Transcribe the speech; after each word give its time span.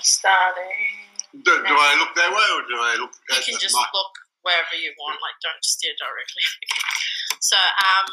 starting. 0.00 0.80
Do, 1.32 1.52
do 1.52 1.74
I 1.76 1.92
look 1.98 2.12
that 2.16 2.30
way 2.32 2.48
or 2.56 2.62
do 2.68 2.76
I 2.76 2.96
look 3.00 3.12
You 3.28 3.40
can 3.52 3.60
just 3.60 3.74
mic? 3.76 3.88
look 3.92 4.12
wherever 4.42 4.76
you 4.76 4.92
want, 5.00 5.18
like 5.20 5.36
don't 5.40 5.64
steer 5.64 5.92
directly. 5.96 6.44
so, 7.40 7.56
um, 7.56 8.08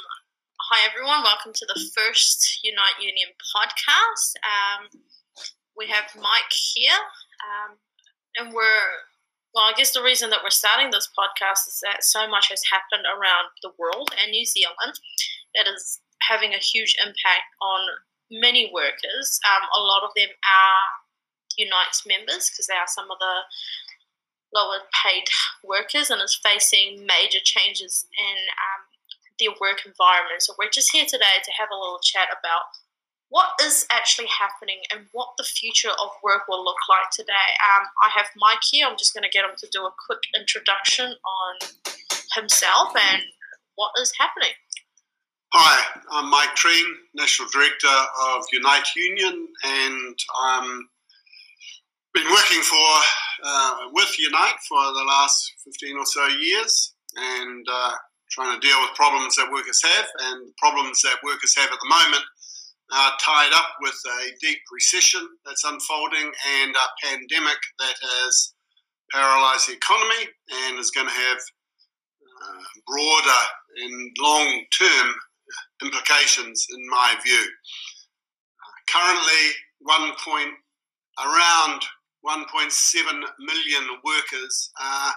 hi 0.72 0.88
everyone, 0.88 1.24
welcome 1.24 1.52
to 1.54 1.66
the 1.68 1.80
first 1.96 2.60
Unite 2.64 3.00
Union 3.00 3.30
podcast. 3.52 4.40
Um, 4.44 4.82
we 5.76 5.88
have 5.88 6.12
Mike 6.16 6.52
here, 6.76 7.00
um, 7.44 7.78
and 8.40 8.54
we're 8.54 8.88
well. 9.56 9.66
I 9.68 9.74
guess 9.76 9.92
the 9.92 10.04
reason 10.04 10.30
that 10.32 10.40
we're 10.44 10.54
starting 10.56 10.92
this 10.92 11.10
podcast 11.12 11.68
is 11.68 11.80
that 11.84 12.04
so 12.04 12.28
much 12.28 12.50
has 12.50 12.64
happened 12.72 13.08
around 13.08 13.52
the 13.64 13.72
world 13.78 14.12
and 14.22 14.32
New 14.32 14.46
Zealand 14.46 14.96
that 15.56 15.68
is 15.68 16.00
having 16.24 16.54
a 16.54 16.60
huge 16.62 16.96
impact 17.00 17.48
on 17.62 17.80
many 18.32 18.72
workers. 18.74 19.40
Um, 19.44 19.68
a 19.76 19.82
lot 19.82 20.04
of 20.04 20.12
them 20.16 20.30
are 20.30 20.84
Unite's 21.60 22.08
members 22.08 22.50
because 22.50 22.68
they 22.68 22.80
are 22.80 22.88
some 22.88 23.12
of 23.12 23.20
the 23.20 23.36
lower 24.56 24.80
paid 25.04 25.28
workers 25.64 26.10
and 26.10 26.22
is 26.22 26.40
facing 26.42 27.06
major 27.06 27.44
changes 27.44 28.08
in 28.18 28.38
um, 28.56 28.82
their 29.38 29.54
work 29.62 29.86
environment. 29.86 30.42
So 30.42 30.56
we're 30.58 30.72
just 30.72 30.92
here 30.92 31.06
today 31.06 31.44
to 31.44 31.52
have 31.60 31.70
a 31.72 31.78
little 31.78 32.00
chat 32.02 32.30
about 32.32 32.72
what 33.30 33.50
is 33.62 33.86
actually 33.92 34.28
happening 34.28 34.82
and 34.92 35.06
what 35.12 35.30
the 35.38 35.44
future 35.44 35.92
of 35.92 36.10
work 36.24 36.48
will 36.50 36.64
look 36.64 36.82
like 36.90 37.12
today. 37.12 37.50
Um, 37.62 37.86
I 38.02 38.10
have 38.18 38.26
Mike 38.36 38.64
here. 38.72 38.88
I'm 38.88 38.98
just 38.98 39.14
going 39.14 39.24
to 39.24 39.30
get 39.30 39.46
him 39.46 39.56
to 39.58 39.68
do 39.72 39.86
a 39.86 39.94
quick 40.08 40.20
introduction 40.36 41.14
on 41.14 41.94
himself 42.36 42.90
and 42.96 43.22
what 43.76 43.92
is 44.02 44.12
happening. 44.18 44.56
Hi, 45.54 46.00
I'm 46.12 46.30
Mike 46.30 46.56
Treen, 46.56 46.86
National 47.16 47.48
Director 47.50 47.88
of 47.88 48.44
Unite 48.52 48.88
Union, 48.96 49.48
and 49.64 50.20
I'm 50.42 50.66
been 50.66 50.90
working 52.50 52.64
for 52.64 52.88
uh, 53.44 53.76
with 53.94 54.18
Unite 54.18 54.56
for 54.68 54.82
the 54.82 55.06
last 55.08 55.54
15 55.66 55.98
or 55.98 56.06
so 56.06 56.28
years, 56.28 56.94
and 57.16 57.66
uh, 57.72 57.92
trying 58.32 58.60
to 58.60 58.68
deal 58.68 58.80
with 58.82 58.96
problems 58.96 59.36
that 59.36 59.52
workers 59.52 59.80
have, 59.84 60.06
and 60.22 60.56
problems 60.58 61.02
that 61.04 61.18
workers 61.24 61.56
have 61.56 61.70
at 61.72 61.78
the 61.80 61.90
moment 61.90 62.24
are 62.92 63.12
tied 63.24 63.52
up 63.54 63.70
with 63.82 63.94
a 63.94 64.32
deep 64.42 64.58
recession 64.72 65.22
that's 65.46 65.64
unfolding 65.64 66.32
and 66.62 66.76
a 66.76 67.06
pandemic 67.08 67.58
that 67.78 67.94
has 68.02 68.54
paralyzed 69.12 69.70
the 69.70 69.74
economy 69.74 70.26
and 70.66 70.80
is 70.80 70.90
going 70.90 71.08
to 71.08 71.14
have 71.14 71.38
uh, 71.38 72.64
broader 72.88 73.44
and 73.84 74.12
long-term 74.20 75.14
implications, 75.84 76.66
in 76.76 76.90
my 76.90 77.14
view. 77.24 77.46
currently, 78.90 79.54
one 79.82 80.12
point 80.26 80.54
around 81.20 81.84
1.7 82.30 83.04
million 83.40 83.84
workers 84.04 84.72
are 84.80 85.14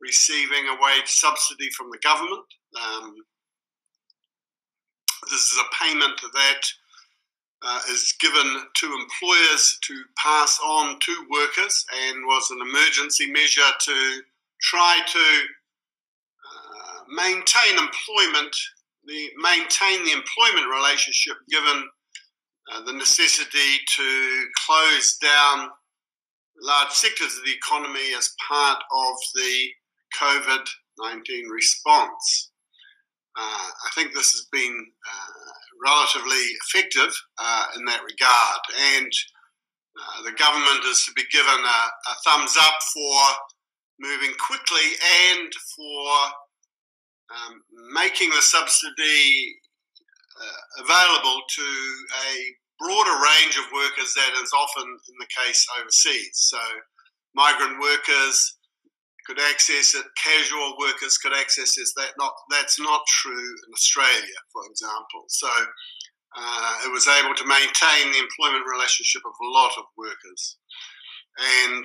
receiving 0.00 0.66
a 0.68 0.82
wage 0.82 1.06
subsidy 1.06 1.70
from 1.70 1.90
the 1.90 1.98
government. 1.98 2.44
Um, 2.82 3.14
this 5.30 5.40
is 5.40 5.60
a 5.60 5.84
payment 5.84 6.20
that 6.20 6.60
uh, 7.62 7.80
is 7.90 8.14
given 8.20 8.62
to 8.74 8.86
employers 8.86 9.78
to 9.82 9.94
pass 10.22 10.58
on 10.64 10.98
to 11.00 11.26
workers 11.30 11.84
and 12.08 12.26
was 12.26 12.50
an 12.50 12.58
emergency 12.60 13.30
measure 13.30 13.62
to 13.80 14.22
try 14.60 15.00
to 15.06 15.18
uh, 16.50 17.00
maintain 17.08 17.78
employment, 17.78 18.56
the 19.04 19.30
maintain 19.40 20.04
the 20.04 20.12
employment 20.12 20.66
relationship 20.68 21.36
given 21.48 21.88
uh, 22.72 22.82
the 22.84 22.92
necessity 22.92 23.78
to 23.96 24.46
close 24.56 25.16
down 25.18 25.70
large 26.62 26.90
sectors 26.90 27.36
of 27.36 27.44
the 27.44 27.52
economy 27.52 28.14
as 28.16 28.34
part 28.48 28.78
of 28.92 29.14
the 29.34 29.68
COVID 30.20 30.66
19 30.98 31.48
response. 31.48 32.50
Uh, 33.38 33.68
I 33.86 33.90
think 33.94 34.14
this 34.14 34.32
has 34.32 34.48
been 34.50 34.86
uh, 35.12 35.52
relatively 35.84 36.42
effective 36.64 37.14
uh, 37.38 37.66
in 37.76 37.84
that 37.84 38.02
regard, 38.02 38.60
and 38.94 39.12
uh, 40.00 40.22
the 40.24 40.32
government 40.32 40.84
is 40.86 41.04
to 41.04 41.12
be 41.12 41.24
given 41.30 41.48
a, 41.48 41.80
a, 42.10 42.14
thumbs 42.24 42.56
up 42.58 42.74
for 42.94 43.20
moving 44.00 44.32
quickly 44.38 44.92
and 45.30 45.52
for 45.74 46.08
um, 47.32 47.62
making 47.92 48.30
the 48.30 48.40
subsidy 48.40 49.56
uh, 50.40 50.82
available 50.84 51.40
to 51.48 51.62
a 52.28 52.54
broader 52.78 53.16
range 53.16 53.56
of 53.56 53.64
workers 53.72 54.12
that 54.14 54.32
is 54.42 54.52
often 54.52 54.84
in 54.84 55.16
the 55.18 55.28
case 55.44 55.66
overseas. 55.80 56.34
So, 56.34 56.58
migrant 57.34 57.80
workers 57.80 58.56
could 59.26 59.40
access 59.40 59.94
it, 59.94 60.04
casual 60.22 60.76
workers 60.78 61.18
could 61.18 61.32
access 61.32 61.76
it. 61.78 61.88
That 61.96 62.12
not 62.18 62.32
that's 62.50 62.78
not 62.80 63.02
true 63.08 63.32
in 63.66 63.72
Australia, 63.74 64.38
for 64.52 64.62
example. 64.70 65.24
So, 65.28 65.48
uh, 66.36 66.74
it 66.84 66.92
was 66.92 67.08
able 67.08 67.34
to 67.34 67.46
maintain 67.46 68.12
the 68.12 68.20
employment 68.20 68.64
relationship 68.70 69.22
of 69.26 69.32
a 69.32 69.50
lot 69.50 69.72
of 69.78 69.84
workers, 69.96 70.58
and 71.68 71.84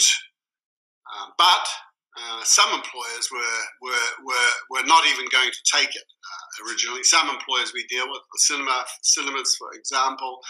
uh, 1.13 1.28
but. 1.38 1.68
Uh, 2.12 2.44
some 2.44 2.68
employers 2.74 3.31
were, 3.31 3.62
were, 3.81 4.09
were, 4.25 4.51
were 4.69 4.85
not 4.85 5.07
even 5.07 5.24
going 5.31 5.50
to 5.50 5.78
take 5.80 5.88
it 5.96 6.03
uh, 6.03 6.68
originally. 6.68 7.01
Some 7.03 7.30
employers 7.30 7.72
we 7.74 7.88
deal 7.88 8.03
with, 8.03 8.19
the 8.19 8.40
cinema, 8.40 8.84
cinemas, 9.01 9.56
for 9.56 9.72
example, 9.72 10.41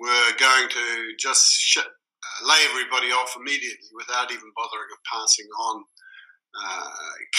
were 0.00 0.32
going 0.40 0.68
to 0.68 1.12
just 1.18 1.52
shut, 1.60 1.84
uh, 1.84 2.48
lay 2.48 2.58
everybody 2.70 3.12
off 3.12 3.36
immediately 3.38 3.92
without 3.94 4.32
even 4.32 4.50
bothering 4.56 4.90
of 4.92 4.98
passing 5.04 5.46
on, 5.46 5.84
uh, 6.56 6.90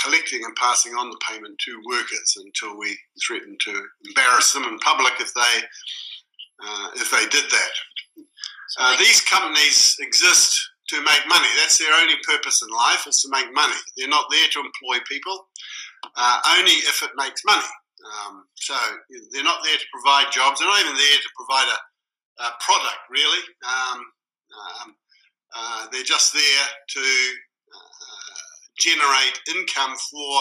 collecting 0.01 0.45
and 0.45 0.55
passing 0.55 0.93
on 0.93 1.09
the 1.09 1.19
payment 1.27 1.57
to 1.59 1.81
workers 1.89 2.37
until 2.37 2.77
we 2.77 2.95
threatened 3.25 3.59
to 3.59 3.73
embarrass 4.05 4.53
them 4.53 4.63
in 4.63 4.77
public 4.79 5.13
if 5.19 5.33
they 5.33 5.55
uh, 6.63 6.89
if 6.95 7.09
they 7.09 7.25
did 7.33 7.49
that. 7.49 7.73
Uh, 8.79 8.95
these 8.97 9.19
companies 9.21 9.97
exist 9.99 10.53
to 10.87 10.97
make 11.01 11.23
money. 11.27 11.47
That's 11.57 11.77
their 11.79 11.93
only 11.99 12.15
purpose 12.23 12.61
in 12.61 12.69
life 12.69 13.07
is 13.07 13.21
to 13.21 13.29
make 13.31 13.51
money. 13.53 13.75
They're 13.97 14.07
not 14.07 14.25
there 14.29 14.47
to 14.53 14.59
employ 14.59 15.03
people, 15.09 15.47
uh, 16.15 16.39
only 16.57 16.77
if 16.85 17.01
it 17.01 17.09
makes 17.17 17.41
money. 17.43 17.67
Um, 18.05 18.45
so 18.55 18.75
they're 19.31 19.43
not 19.43 19.63
there 19.63 19.77
to 19.77 19.93
provide 19.93 20.31
jobs. 20.31 20.59
They're 20.59 20.69
not 20.69 20.81
even 20.81 20.95
there 20.95 21.19
to 21.21 21.29
provide 21.35 21.67
a 21.67 21.77
uh, 22.39 22.51
product, 22.59 23.01
really. 23.09 23.43
Um, 23.65 23.99
um, 24.51 24.95
uh, 25.55 25.87
they're 25.91 26.03
just 26.03 26.33
there 26.33 26.65
to 26.89 27.01
uh, 27.01 28.51
generate 28.79 29.39
income 29.55 29.95
for 30.09 30.33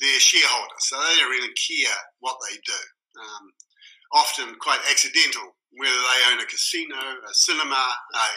their 0.00 0.20
shareholders. 0.20 0.82
So 0.90 0.96
they 0.96 1.20
don't 1.20 1.30
really 1.30 1.54
care 1.54 1.98
what 2.20 2.36
they 2.48 2.56
do. 2.56 2.80
Um, 3.20 3.44
often 4.14 4.54
quite 4.60 4.80
accidental, 4.90 5.56
whether 5.74 5.94
they 5.94 6.32
own 6.32 6.40
a 6.40 6.46
casino, 6.46 6.96
a 6.96 7.34
cinema, 7.34 7.84
a 8.14 8.28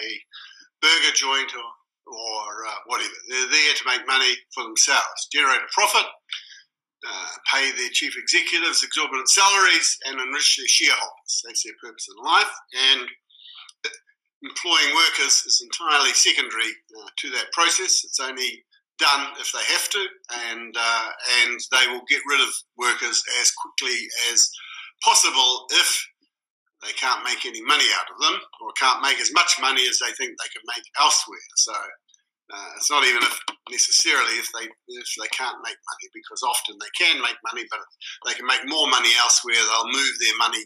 burger 0.81 1.13
joint, 1.13 1.53
or, 1.53 1.69
or 2.13 2.67
uh, 2.67 2.79
whatever. 2.85 3.13
They're 3.29 3.49
there 3.49 3.73
to 3.73 3.89
make 3.89 4.07
money 4.07 4.33
for 4.53 4.63
themselves, 4.63 5.29
generate 5.31 5.61
a 5.61 5.73
profit, 5.73 6.05
uh, 7.05 7.29
pay 7.53 7.71
their 7.71 7.93
chief 7.93 8.13
executives 8.17 8.83
exorbitant 8.83 9.29
salaries 9.29 9.97
and 10.05 10.19
enrich 10.19 10.57
their 10.57 10.67
shareholders. 10.67 11.41
That's 11.45 11.63
their 11.63 11.77
purpose 11.83 12.07
in 12.09 12.23
life. 12.23 12.53
And 12.95 13.07
employing 14.43 14.93
workers 14.93 15.43
is 15.45 15.61
entirely 15.61 16.13
secondary 16.13 16.71
uh, 16.97 17.09
to 17.17 17.29
that 17.31 17.51
process. 17.53 18.03
It's 18.03 18.19
only 18.19 18.63
done 18.99 19.27
if 19.39 19.51
they 19.51 19.65
have 19.73 19.89
to, 19.89 20.05
and 20.49 20.75
uh, 20.77 21.09
and 21.41 21.59
they 21.71 21.91
will 21.91 22.05
get 22.09 22.21
rid 22.27 22.41
of 22.41 22.53
workers 22.77 23.21
as 23.41 23.51
quickly 23.51 23.97
as 24.31 24.49
possible 25.03 25.65
if 25.71 26.07
they 26.83 26.93
can't 26.93 27.23
make 27.23 27.45
any 27.45 27.61
money 27.63 27.85
out 27.99 28.09
of 28.13 28.21
them 28.21 28.39
or 28.61 28.71
can't 28.79 29.01
make 29.01 29.19
as 29.19 29.33
much 29.33 29.57
money 29.59 29.81
as 29.89 29.99
they 29.99 30.13
think 30.13 30.37
they 30.37 30.53
can 30.53 30.61
make 30.65 30.83
elsewhere. 30.99 31.47
So 31.55 31.73
uh, 32.53 32.71
it's 32.77 32.89
not 32.89 33.03
even 33.03 33.21
if 33.23 33.35
necessarily 33.69 34.39
if 34.39 34.47
they 34.55 34.65
if 34.65 35.09
they 35.19 35.27
can't 35.35 35.59
make 35.63 35.75
money 35.75 36.07
because 36.15 36.41
often 36.43 36.75
they 36.79 36.91
can 36.95 37.19
make 37.21 37.35
money, 37.51 37.67
but 37.69 37.79
if 37.79 37.87
they 38.25 38.35
can 38.39 38.47
make 38.47 38.63
more 38.67 38.87
money 38.87 39.11
elsewhere, 39.19 39.59
they'll 39.59 39.91
move 39.91 40.13
their 40.19 40.37
money 40.39 40.63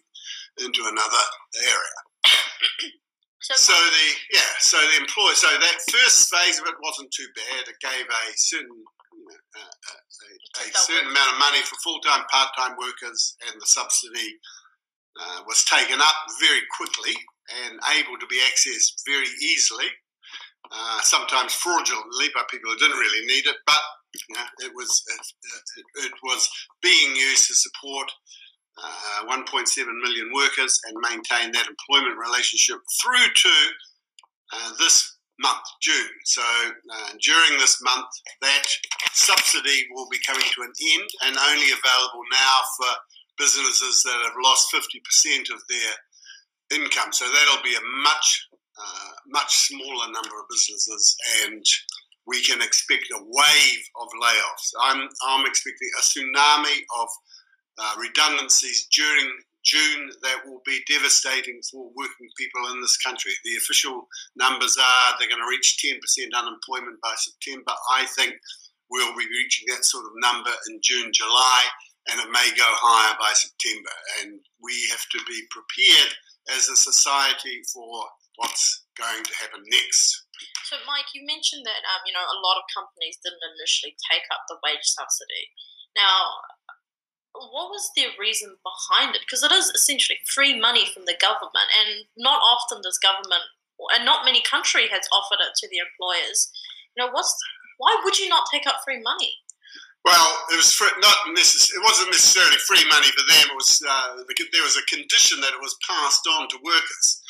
into 0.62 0.82
another 0.86 1.24
area. 1.58 2.00
So, 3.42 3.58
So 3.58 3.74
the 3.74 4.08
yeah, 4.38 4.54
so 4.60 4.78
the 4.78 5.02
employer, 5.02 5.34
so 5.34 5.50
that 5.50 5.78
first 5.90 6.30
phase 6.30 6.62
of 6.62 6.70
it 6.70 6.78
wasn't 6.78 7.10
too 7.10 7.26
bad. 7.34 7.66
It 7.66 7.82
gave 7.82 8.06
a 8.06 8.24
certain 8.38 8.70
you 8.70 9.26
know, 9.26 9.34
uh, 9.34 9.66
uh, 9.66 10.62
a, 10.62 10.62
a, 10.62 10.70
a 10.70 10.78
certain 10.78 11.10
amount 11.10 11.34
of 11.34 11.40
money 11.42 11.58
for 11.66 11.74
full 11.82 11.98
time, 12.06 12.22
part 12.30 12.54
time 12.54 12.78
workers, 12.78 13.34
and 13.50 13.60
the 13.60 13.66
subsidy 13.66 14.38
uh, 15.20 15.42
was 15.48 15.66
taken 15.66 16.00
up 16.00 16.18
very 16.40 16.62
quickly 16.78 17.18
and 17.66 17.80
able 17.98 18.18
to 18.20 18.28
be 18.28 18.40
accessed 18.46 19.02
very 19.06 19.28
easily. 19.42 19.90
Uh, 20.74 21.02
sometimes 21.02 21.54
fraudulently 21.54 22.28
by 22.34 22.44
people 22.50 22.72
who 22.72 22.78
didn't 22.78 22.98
really 22.98 23.26
need 23.28 23.46
it, 23.46 23.58
but 23.66 23.82
it 24.60 24.72
was 24.74 25.04
it, 25.08 26.06
it 26.06 26.12
was 26.24 26.50
being 26.82 27.16
used 27.16 27.48
to 27.48 27.56
support 27.56 28.10
uh, 28.82 29.26
1.7 29.28 29.68
million 30.02 30.32
workers 30.34 30.80
and 30.88 30.96
maintain 31.10 31.52
that 31.52 31.68
employment 31.68 32.18
relationship 32.18 32.78
through 33.02 33.28
to 33.36 33.54
uh, 34.54 34.72
this 34.80 35.18
month, 35.40 35.66
June. 35.82 36.16
So 36.26 36.42
uh, 36.42 37.12
during 37.22 37.60
this 37.60 37.82
month, 37.82 38.08
that 38.42 38.64
subsidy 39.12 39.88
will 39.92 40.08
be 40.10 40.20
coming 40.26 40.44
to 40.44 40.62
an 40.62 40.72
end 40.94 41.10
and 41.26 41.36
only 41.50 41.68
available 41.72 42.24
now 42.32 42.56
for 42.78 42.88
businesses 43.38 44.04
that 44.04 44.22
have 44.24 44.38
lost 44.44 44.72
50% 44.74 45.52
of 45.54 45.62
their 45.68 46.80
income. 46.80 47.12
So 47.12 47.26
that'll 47.26 47.64
be 47.64 47.76
a 47.76 48.04
much, 48.04 48.48
uh, 48.78 49.12
much 49.28 49.54
smaller 49.68 50.12
number 50.12 50.40
of 50.40 50.50
businesses 50.50 51.16
and 51.44 51.64
we 52.28 52.42
can 52.44 52.62
expect 52.62 53.10
a 53.14 53.20
wave 53.20 53.84
of 54.00 54.08
layoffs. 54.22 54.70
I'm, 54.80 55.10
I'm 55.28 55.46
expecting 55.46 55.90
a 55.98 56.02
tsunami 56.02 56.78
of 57.02 57.10
uh, 57.80 57.96
redundancies 58.00 58.88
during 58.94 59.28
June 59.64 60.10
that 60.24 60.42
will 60.46 60.62
be 60.66 60.82
devastating 60.88 61.62
for 61.70 61.92
working 61.96 62.30
people 62.38 62.62
in 62.74 62.82
this 62.82 62.98
country. 62.98 63.32
The 63.44 63.58
official 63.58 64.08
numbers 64.36 64.78
are 64.78 65.16
they're 65.20 65.30
going 65.30 65.42
to 65.42 65.50
reach 65.50 65.84
10% 65.84 65.98
unemployment 66.36 67.02
by 67.02 67.14
September. 67.18 67.74
I 67.92 68.06
think 68.18 68.34
we'll 68.90 69.16
be 69.16 69.28
reaching 69.28 69.68
that 69.70 69.86
sort 69.86 70.06
of 70.06 70.12
number 70.16 70.52
in 70.70 70.80
June, 70.84 71.12
July, 71.14 71.62
and 72.10 72.20
it 72.20 72.32
may 72.32 72.50
go 72.58 72.66
higher 72.66 73.16
by 73.20 73.34
September. 73.34 73.94
And 74.22 74.40
we 74.62 74.74
have 74.92 75.06
to 75.12 75.20
be 75.28 75.42
prepared 75.50 76.14
as 76.58 76.68
a 76.68 76.76
society 76.76 77.62
for 77.72 78.06
what's 78.36 78.86
going 78.98 79.24
to 79.24 79.34
happen 79.36 79.64
next. 79.68 80.28
So, 80.68 80.78
Mike, 80.88 81.12
you 81.14 81.26
mentioned 81.26 81.66
that 81.66 81.84
um, 81.84 82.02
you 82.06 82.14
know 82.14 82.24
a 82.24 82.44
lot 82.44 82.60
of 82.60 82.70
companies 82.72 83.20
didn't 83.20 83.44
initially 83.44 83.96
take 84.08 84.26
up 84.32 84.48
the 84.48 84.60
wage 84.64 84.88
subsidy. 84.88 85.52
Now, 85.96 86.40
what 87.36 87.72
was 87.72 87.92
the 87.96 88.12
reason 88.20 88.56
behind 88.64 89.16
it? 89.16 89.24
Because 89.24 89.44
it 89.44 89.52
is 89.52 89.72
essentially 89.72 90.20
free 90.28 90.56
money 90.60 90.88
from 90.88 91.06
the 91.06 91.18
government, 91.20 91.70
and 91.76 92.08
not 92.16 92.40
often 92.40 92.80
does 92.84 93.00
government, 93.00 93.44
and 93.96 94.06
not 94.06 94.26
many 94.26 94.42
country 94.42 94.88
has 94.92 95.08
offered 95.12 95.44
it 95.44 95.56
to 95.60 95.68
the 95.68 95.84
employers. 95.84 96.52
You 96.96 97.04
know, 97.04 97.12
what's 97.12 97.36
why 97.78 97.98
would 98.04 98.20
you 98.20 98.30
not 98.30 98.48
take 98.52 98.68
up 98.68 98.84
free 98.86 99.02
money? 99.02 99.42
Well, 100.04 100.34
it 100.50 100.58
was 100.58 100.74
free, 100.74 100.90
not 100.98 101.30
necess- 101.38 101.70
It 101.70 101.82
wasn't 101.84 102.10
necessarily 102.10 102.58
free 102.66 102.84
money 102.90 103.08
for 103.14 103.22
them. 103.30 103.54
It 103.54 103.56
was 103.56 103.82
uh, 103.86 104.18
there 104.26 104.66
was 104.66 104.78
a 104.78 104.86
condition 104.90 105.42
that 105.42 105.54
it 105.54 105.62
was 105.62 105.78
passed 105.88 106.26
on 106.26 106.50
to 106.50 106.58
workers, 106.66 107.21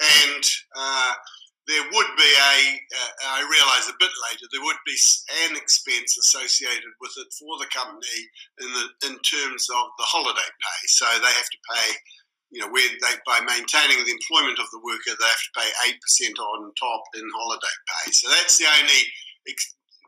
and 0.00 0.44
uh, 0.76 1.12
there 1.68 1.84
would 1.86 2.12
be 2.16 2.32
a, 2.34 2.56
uh, 2.98 3.12
I 3.36 3.46
realise 3.46 3.86
a 3.86 4.00
bit 4.00 4.10
later, 4.30 4.46
there 4.50 4.64
would 4.64 4.80
be 4.82 4.98
an 5.46 5.56
expense 5.56 6.18
associated 6.18 6.90
with 7.00 7.14
it 7.20 7.30
for 7.36 7.54
the 7.60 7.70
company 7.70 8.20
in 8.64 8.68
the 8.72 8.86
in 9.06 9.14
terms 9.22 9.68
of 9.70 9.84
the 10.00 10.08
holiday 10.08 10.50
pay. 10.50 10.80
So 10.88 11.06
they 11.06 11.30
have 11.30 11.50
to 11.52 11.60
pay, 11.70 11.88
you 12.50 12.60
know, 12.64 12.70
where 12.72 12.88
they 12.88 13.14
by 13.28 13.44
maintaining 13.44 14.02
the 14.02 14.16
employment 14.16 14.58
of 14.58 14.72
the 14.72 14.82
worker, 14.82 15.14
they 15.14 15.30
have 15.30 15.46
to 15.46 15.56
pay 15.60 15.68
eight 15.86 15.98
percent 16.00 16.36
on 16.40 16.72
top 16.74 17.02
in 17.14 17.24
holiday 17.30 17.76
pay. 17.86 18.12
So 18.12 18.26
that's 18.34 18.58
the 18.58 18.66
only 18.66 19.02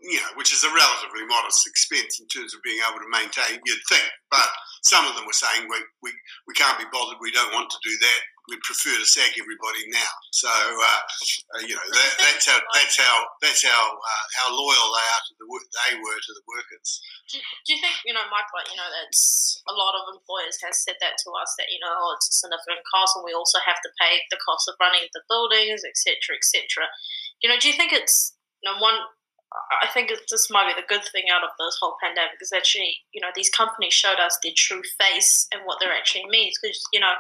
you 0.02 0.18
know, 0.18 0.34
which 0.34 0.50
is 0.50 0.66
a 0.66 0.74
relatively 0.74 1.22
modest 1.30 1.62
expense 1.66 2.18
in 2.18 2.26
terms 2.26 2.54
of 2.54 2.62
being 2.66 2.82
able 2.82 2.98
to 2.98 3.14
maintain, 3.14 3.62
you'd 3.62 3.86
think. 3.88 4.10
But 4.30 4.50
some 4.82 5.06
of 5.06 5.14
them 5.14 5.26
were 5.26 5.36
saying, 5.36 5.70
we, 5.70 5.78
we, 6.02 6.10
we 6.50 6.54
can't 6.58 6.78
be 6.78 6.90
bothered, 6.90 7.22
we 7.22 7.30
don't 7.30 7.54
want 7.54 7.70
to 7.70 7.78
do 7.86 7.94
that, 8.02 8.20
we 8.50 8.58
prefer 8.66 8.90
to 8.98 9.06
sack 9.06 9.38
everybody 9.38 9.86
now. 9.94 10.12
So, 10.34 10.50
uh, 10.50 11.00
uh, 11.54 11.62
you 11.62 11.78
know, 11.78 11.86
that, 11.86 12.12
that's 12.18 12.46
how, 12.50 12.58
that's 12.74 12.96
how, 12.98 13.16
that's 13.38 13.62
how, 13.62 13.82
uh, 13.94 14.24
how 14.42 14.50
loyal 14.50 14.88
they 14.90 15.06
are 15.14 15.22
to 15.22 15.34
the 15.38 15.46
they 15.46 15.94
were 16.02 16.18
to 16.18 16.32
the 16.34 16.44
workers. 16.50 16.88
Do, 17.30 17.38
do 17.38 17.68
you 17.76 17.78
think, 17.78 17.94
you 18.02 18.10
know, 18.10 18.26
Mike, 18.34 18.50
like, 18.50 18.66
you 18.66 18.78
know, 18.78 18.90
that's 18.90 19.62
a 19.70 19.74
lot 19.74 19.94
of 19.94 20.10
employers 20.10 20.58
have 20.66 20.74
said 20.74 20.98
that 20.98 21.22
to 21.22 21.28
us 21.38 21.54
that, 21.58 21.70
you 21.70 21.78
know, 21.78 21.94
oh, 21.94 22.18
it's 22.18 22.30
a 22.30 22.34
significant 22.34 22.82
cost 22.90 23.14
and 23.14 23.22
we 23.22 23.36
also 23.36 23.62
have 23.62 23.78
to 23.78 23.90
pay 24.02 24.18
the 24.34 24.42
cost 24.42 24.66
of 24.66 24.74
running 24.82 25.06
the 25.14 25.22
buildings, 25.30 25.86
etc., 25.86 26.34
etc. 26.34 26.90
You 27.46 27.46
know, 27.46 27.58
do 27.62 27.70
you 27.70 27.76
think 27.78 27.94
it's, 27.94 28.34
you 28.58 28.66
know, 28.66 28.82
one, 28.82 28.98
I 29.82 29.86
think 29.92 30.08
this 30.08 30.50
might 30.50 30.72
be 30.72 30.80
the 30.80 30.88
good 30.88 31.04
thing 31.12 31.28
out 31.28 31.44
of 31.44 31.52
this 31.58 31.76
whole 31.80 31.96
pandemic 32.02 32.40
is 32.40 32.52
actually, 32.56 33.04
you 33.12 33.20
know, 33.20 33.28
these 33.34 33.50
companies 33.50 33.92
showed 33.92 34.18
us 34.18 34.38
their 34.42 34.56
true 34.56 34.82
face 34.98 35.46
and 35.52 35.62
what 35.64 35.78
they're 35.78 35.92
actually 35.92 36.24
means. 36.28 36.56
Because, 36.56 36.80
you 36.92 37.00
know, 37.00 37.12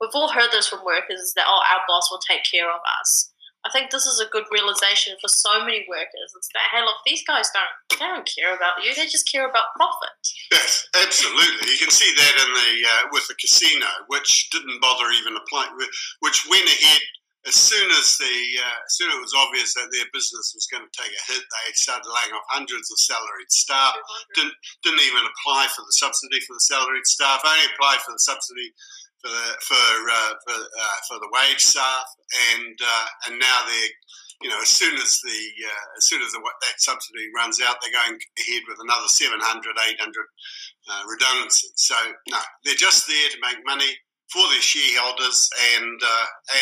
we've 0.00 0.14
all 0.14 0.32
heard 0.32 0.50
this 0.50 0.68
from 0.68 0.84
workers 0.84 1.32
that, 1.36 1.44
oh, 1.46 1.62
our 1.70 1.82
boss 1.86 2.10
will 2.10 2.22
take 2.24 2.44
care 2.44 2.68
of 2.70 2.80
us. 3.00 3.32
I 3.60 3.68
think 3.68 3.90
this 3.90 4.08
is 4.08 4.20
a 4.20 4.32
good 4.32 4.48
realization 4.48 5.20
for 5.20 5.28
so 5.28 5.60
many 5.60 5.84
workers. 5.84 6.32
It's 6.32 6.48
that, 6.56 6.72
hey, 6.72 6.80
look, 6.80 6.96
these 7.04 7.20
guys 7.28 7.52
don't, 7.52 8.00
they 8.00 8.08
don't 8.08 8.24
care 8.24 8.56
about 8.56 8.80
you. 8.80 8.94
They 8.96 9.04
just 9.04 9.28
care 9.28 9.44
about 9.44 9.76
profit. 9.76 10.16
Yes, 10.50 10.88
absolutely. 10.96 11.68
You 11.68 11.76
can 11.76 11.92
see 11.92 12.08
that 12.08 12.34
in 12.40 12.50
the 12.56 12.72
uh, 12.88 13.02
with 13.12 13.28
the 13.28 13.36
casino, 13.36 13.86
which 14.08 14.48
didn't 14.48 14.80
bother 14.80 15.12
even 15.12 15.36
applying, 15.36 15.76
which 16.24 16.48
went 16.48 16.64
ahead 16.72 17.04
as 17.46 17.56
soon 17.56 17.88
as 17.96 18.16
the 18.20 18.36
uh, 18.60 18.78
as 18.84 18.92
soon 18.96 19.08
as 19.08 19.16
it 19.16 19.24
was 19.24 19.36
obvious 19.36 19.72
that 19.72 19.88
their 19.92 20.04
business 20.12 20.52
was 20.52 20.68
going 20.68 20.84
to 20.84 20.92
take 20.92 21.08
a 21.08 21.22
hit, 21.32 21.40
they 21.40 21.72
started 21.72 22.04
laying 22.04 22.36
off 22.36 22.44
hundreds 22.52 22.92
of 22.92 22.98
salaried 23.00 23.48
staff. 23.48 23.96
Didn't 24.36 24.52
didn't 24.84 25.04
even 25.04 25.24
apply 25.24 25.68
for 25.72 25.80
the 25.80 25.96
subsidy 25.96 26.40
for 26.44 26.52
the 26.52 26.64
salaried 26.68 27.08
staff. 27.08 27.40
Only 27.40 27.64
applied 27.72 28.04
for 28.04 28.12
the 28.12 28.20
subsidy 28.20 28.72
for 29.22 29.28
the, 29.28 29.46
for 29.62 29.84
uh, 30.10 30.32
for, 30.46 30.56
uh, 30.56 30.98
for 31.08 31.16
the 31.20 31.30
wage 31.32 31.60
staff, 31.60 32.04
and 32.52 32.76
uh, 32.80 33.06
and 33.28 33.38
now 33.38 33.58
they're 33.66 33.94
you 34.40 34.48
know, 34.48 34.60
as 34.62 34.72
soon 34.72 34.94
as 34.96 35.20
the 35.20 35.40
uh, 35.68 35.86
as 35.98 36.08
soon 36.08 36.22
as 36.22 36.32
the, 36.32 36.40
that 36.40 36.80
subsidy 36.80 37.28
runs 37.36 37.60
out, 37.60 37.76
they're 37.80 37.92
going 37.92 38.16
ahead 38.16 38.62
with 38.68 38.78
another 38.80 39.08
700, 39.08 39.36
800 39.36 40.00
uh, 40.00 41.02
redundancies. 41.08 41.72
So 41.76 41.94
no, 42.28 42.40
they're 42.64 42.80
just 42.80 43.06
there 43.06 43.28
to 43.28 43.38
make 43.44 43.60
money 43.66 43.92
for 44.32 44.42
their 44.48 44.64
shareholders, 44.64 45.50
and 45.76 46.00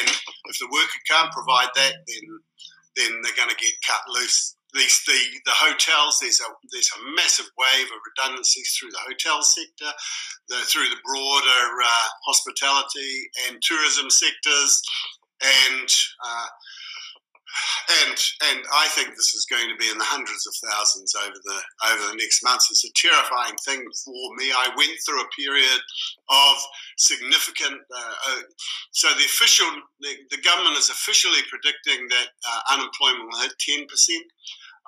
and 0.02 0.06
if 0.50 0.58
the 0.58 0.68
worker 0.72 1.00
can't 1.06 1.30
provide 1.30 1.70
that, 1.76 1.94
then 2.06 2.26
then 2.96 3.22
they're 3.22 3.38
going 3.38 3.50
to 3.50 3.62
get 3.62 3.74
cut 3.86 4.02
loose. 4.10 4.57
These 4.74 5.02
the 5.06 5.18
the 5.46 5.56
hotels. 5.56 6.18
There's 6.20 6.40
a 6.40 6.50
there's 6.70 6.90
a 6.98 7.14
massive 7.16 7.48
wave 7.56 7.86
of 7.86 8.00
redundancies 8.04 8.76
through 8.76 8.90
the 8.90 9.00
hotel 9.00 9.42
sector, 9.42 9.90
the, 10.48 10.56
through 10.68 10.88
the 10.90 11.00
broader 11.04 11.64
uh, 11.84 12.08
hospitality 12.26 13.30
and 13.48 13.62
tourism 13.62 14.10
sectors, 14.10 14.82
and 15.40 15.88
uh, 16.20 16.48
and 18.04 18.16
and 18.52 18.60
I 18.72 18.88
think 18.92 19.10
this 19.10 19.34
is 19.34 19.46
going 19.48 19.68
to 19.68 19.76
be 19.76 19.88
in 19.88 19.96
the 19.96 20.04
hundreds 20.04 20.46
of 20.46 20.54
thousands 20.68 21.14
over 21.16 21.38
the 21.44 21.58
over 21.92 22.12
the 22.12 22.20
next 22.20 22.44
months. 22.44 22.68
It's 22.70 22.84
a 22.84 22.92
terrifying 22.92 23.56
thing 23.64 23.80
for 24.04 24.36
me. 24.36 24.52
I 24.52 24.68
went 24.76 24.92
through 25.04 25.22
a 25.22 25.34
period 25.36 25.80
of 26.28 26.56
significant. 26.96 27.80
Uh, 27.88 28.14
uh, 28.28 28.42
so 28.92 29.08
the 29.16 29.24
official, 29.24 29.66
the, 30.00 30.12
the, 30.30 30.42
government 30.42 30.76
is 30.76 30.90
officially 30.90 31.40
predicting 31.48 32.06
that 32.08 32.28
uh, 32.44 32.60
unemployment 32.76 33.32
will 33.32 33.40
hit 33.40 33.56
ten 33.58 33.86
percent. 33.86 34.24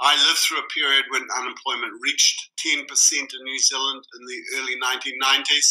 I 0.00 0.16
lived 0.26 0.38
through 0.40 0.60
a 0.64 0.74
period 0.74 1.04
when 1.10 1.28
unemployment 1.36 2.00
reached 2.00 2.50
ten 2.58 2.86
percent 2.86 3.32
in 3.32 3.44
New 3.44 3.58
Zealand 3.58 4.02
in 4.18 4.22
the 4.26 4.40
early 4.58 4.76
1990s, 4.80 5.68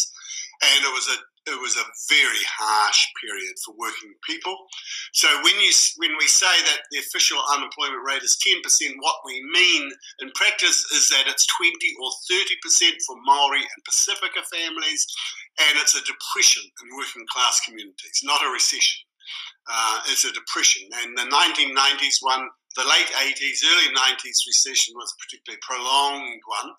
and 0.62 0.84
it 0.84 0.92
was 0.94 1.08
a 1.08 1.18
it 1.48 1.58
was 1.58 1.74
a 1.74 1.90
very 2.12 2.44
harsh 2.46 3.00
period 3.18 3.56
for 3.64 3.74
working 3.74 4.12
people. 4.28 4.54
So 5.12 5.26
when 5.42 5.56
you 5.58 5.72
when 5.96 6.14
we 6.18 6.28
say 6.28 6.52
that 6.70 6.84
the 6.92 7.00
official 7.00 7.40
unemployment 7.50 8.04
rate 8.06 8.22
is 8.22 8.38
ten 8.38 8.60
percent, 8.62 8.94
what 9.00 9.24
we 9.24 9.42
mean 9.50 9.90
in 10.20 10.30
practice 10.34 10.78
is 10.92 11.08
that 11.10 11.26
it's 11.26 11.46
twenty 11.58 11.90
or 11.98 12.10
thirty 12.30 12.56
percent 12.62 12.96
for 13.06 13.16
Maori 13.24 13.64
and 13.64 13.84
Pacifica 13.84 14.46
families, 14.46 15.06
and 15.66 15.78
it's 15.80 15.96
a 15.96 16.04
depression 16.04 16.62
in 16.62 16.96
working 16.96 17.26
class 17.32 17.60
communities, 17.66 18.20
not 18.22 18.44
a 18.44 18.50
recession. 18.52 19.02
Uh, 19.70 20.00
it's 20.08 20.24
a 20.24 20.32
depression, 20.32 20.88
and 21.02 21.16
the 21.16 21.28
1990s 21.30 22.18
one, 22.22 22.48
the 22.76 22.86
late 22.86 23.10
80s, 23.18 23.66
early 23.66 23.90
90s 23.94 24.46
recession 24.46 24.94
was 24.94 25.10
a 25.10 25.18
particularly 25.18 25.58
prolonged 25.62 26.42
one 26.46 26.70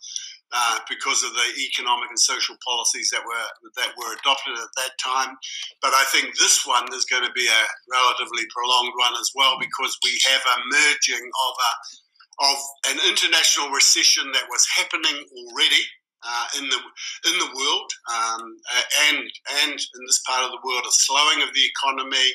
uh, 0.53 0.79
because 0.87 1.23
of 1.23 1.31
the 1.33 1.47
economic 1.59 2.07
and 2.09 2.19
social 2.19 2.55
policies 2.63 3.09
that 3.11 3.23
were 3.23 3.47
that 3.75 3.91
were 3.99 4.15
adopted 4.15 4.55
at 4.55 4.71
that 4.77 4.95
time. 4.99 5.35
But 5.81 5.91
I 5.91 6.03
think 6.11 6.37
this 6.37 6.65
one 6.65 6.87
is 6.95 7.05
going 7.05 7.23
to 7.23 7.31
be 7.35 7.47
a 7.47 7.63
relatively 7.91 8.43
prolonged 8.55 8.95
one 8.95 9.15
as 9.19 9.31
well 9.35 9.57
because 9.59 9.97
we 10.03 10.15
have 10.31 10.43
a 10.43 10.57
merging 10.71 11.27
of 11.27 11.53
a 11.59 11.71
of 12.41 12.57
an 12.95 12.97
international 13.07 13.69
recession 13.71 14.31
that 14.31 14.47
was 14.49 14.67
happening 14.75 15.23
already. 15.37 15.83
Uh, 16.23 16.45
in 16.59 16.69
the 16.69 16.77
in 17.33 17.39
the 17.39 17.49
world 17.57 17.89
um, 18.13 18.55
and 19.09 19.25
and 19.65 19.73
in 19.73 20.01
this 20.05 20.21
part 20.21 20.45
of 20.45 20.51
the 20.51 20.61
world, 20.63 20.85
a 20.85 20.91
slowing 20.91 21.41
of 21.41 21.49
the 21.55 21.65
economy, 21.65 22.29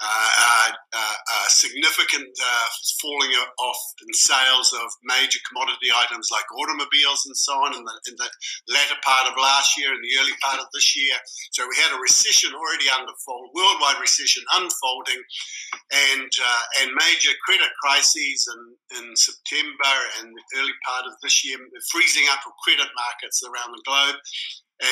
uh, 0.00 0.70
uh, 0.96 1.46
significant 1.48 2.24
uh, 2.24 2.68
falling 3.00 3.30
off 3.60 3.80
in 4.00 4.08
sales 4.16 4.72
of 4.72 4.88
major 5.04 5.38
commodity 5.44 5.92
items 5.92 6.32
like 6.32 6.48
automobiles 6.56 7.28
and 7.28 7.36
so 7.36 7.52
on 7.52 7.76
in 7.76 7.84
the, 7.84 7.96
in 8.08 8.16
the 8.16 8.28
latter 8.72 8.96
part 9.04 9.28
of 9.28 9.36
last 9.36 9.76
year 9.76 9.92
and 9.92 10.00
the 10.00 10.16
early 10.20 10.32
part 10.40 10.56
of 10.56 10.66
this 10.72 10.96
year. 10.96 11.12
So 11.52 11.68
we 11.68 11.76
had 11.76 11.92
a 11.92 12.00
recession 12.00 12.56
already 12.56 12.88
unfold, 12.88 13.52
worldwide 13.52 14.00
recession 14.00 14.42
unfolding, 14.56 15.20
and 16.16 16.32
uh, 16.32 16.64
and 16.80 16.96
major 16.96 17.36
credit 17.44 17.68
crises 17.84 18.48
in, 18.48 18.60
in 19.04 19.06
September 19.16 19.94
and 20.20 20.32
the 20.32 20.46
early 20.64 20.76
part 20.88 21.04
of 21.04 21.12
this 21.20 21.44
year, 21.44 21.60
freezing 21.92 22.24
up 22.32 22.40
of 22.48 22.56
credit 22.64 22.88
markets 22.96 23.44
around 23.44 23.76
the 23.76 23.84
globe, 23.84 24.16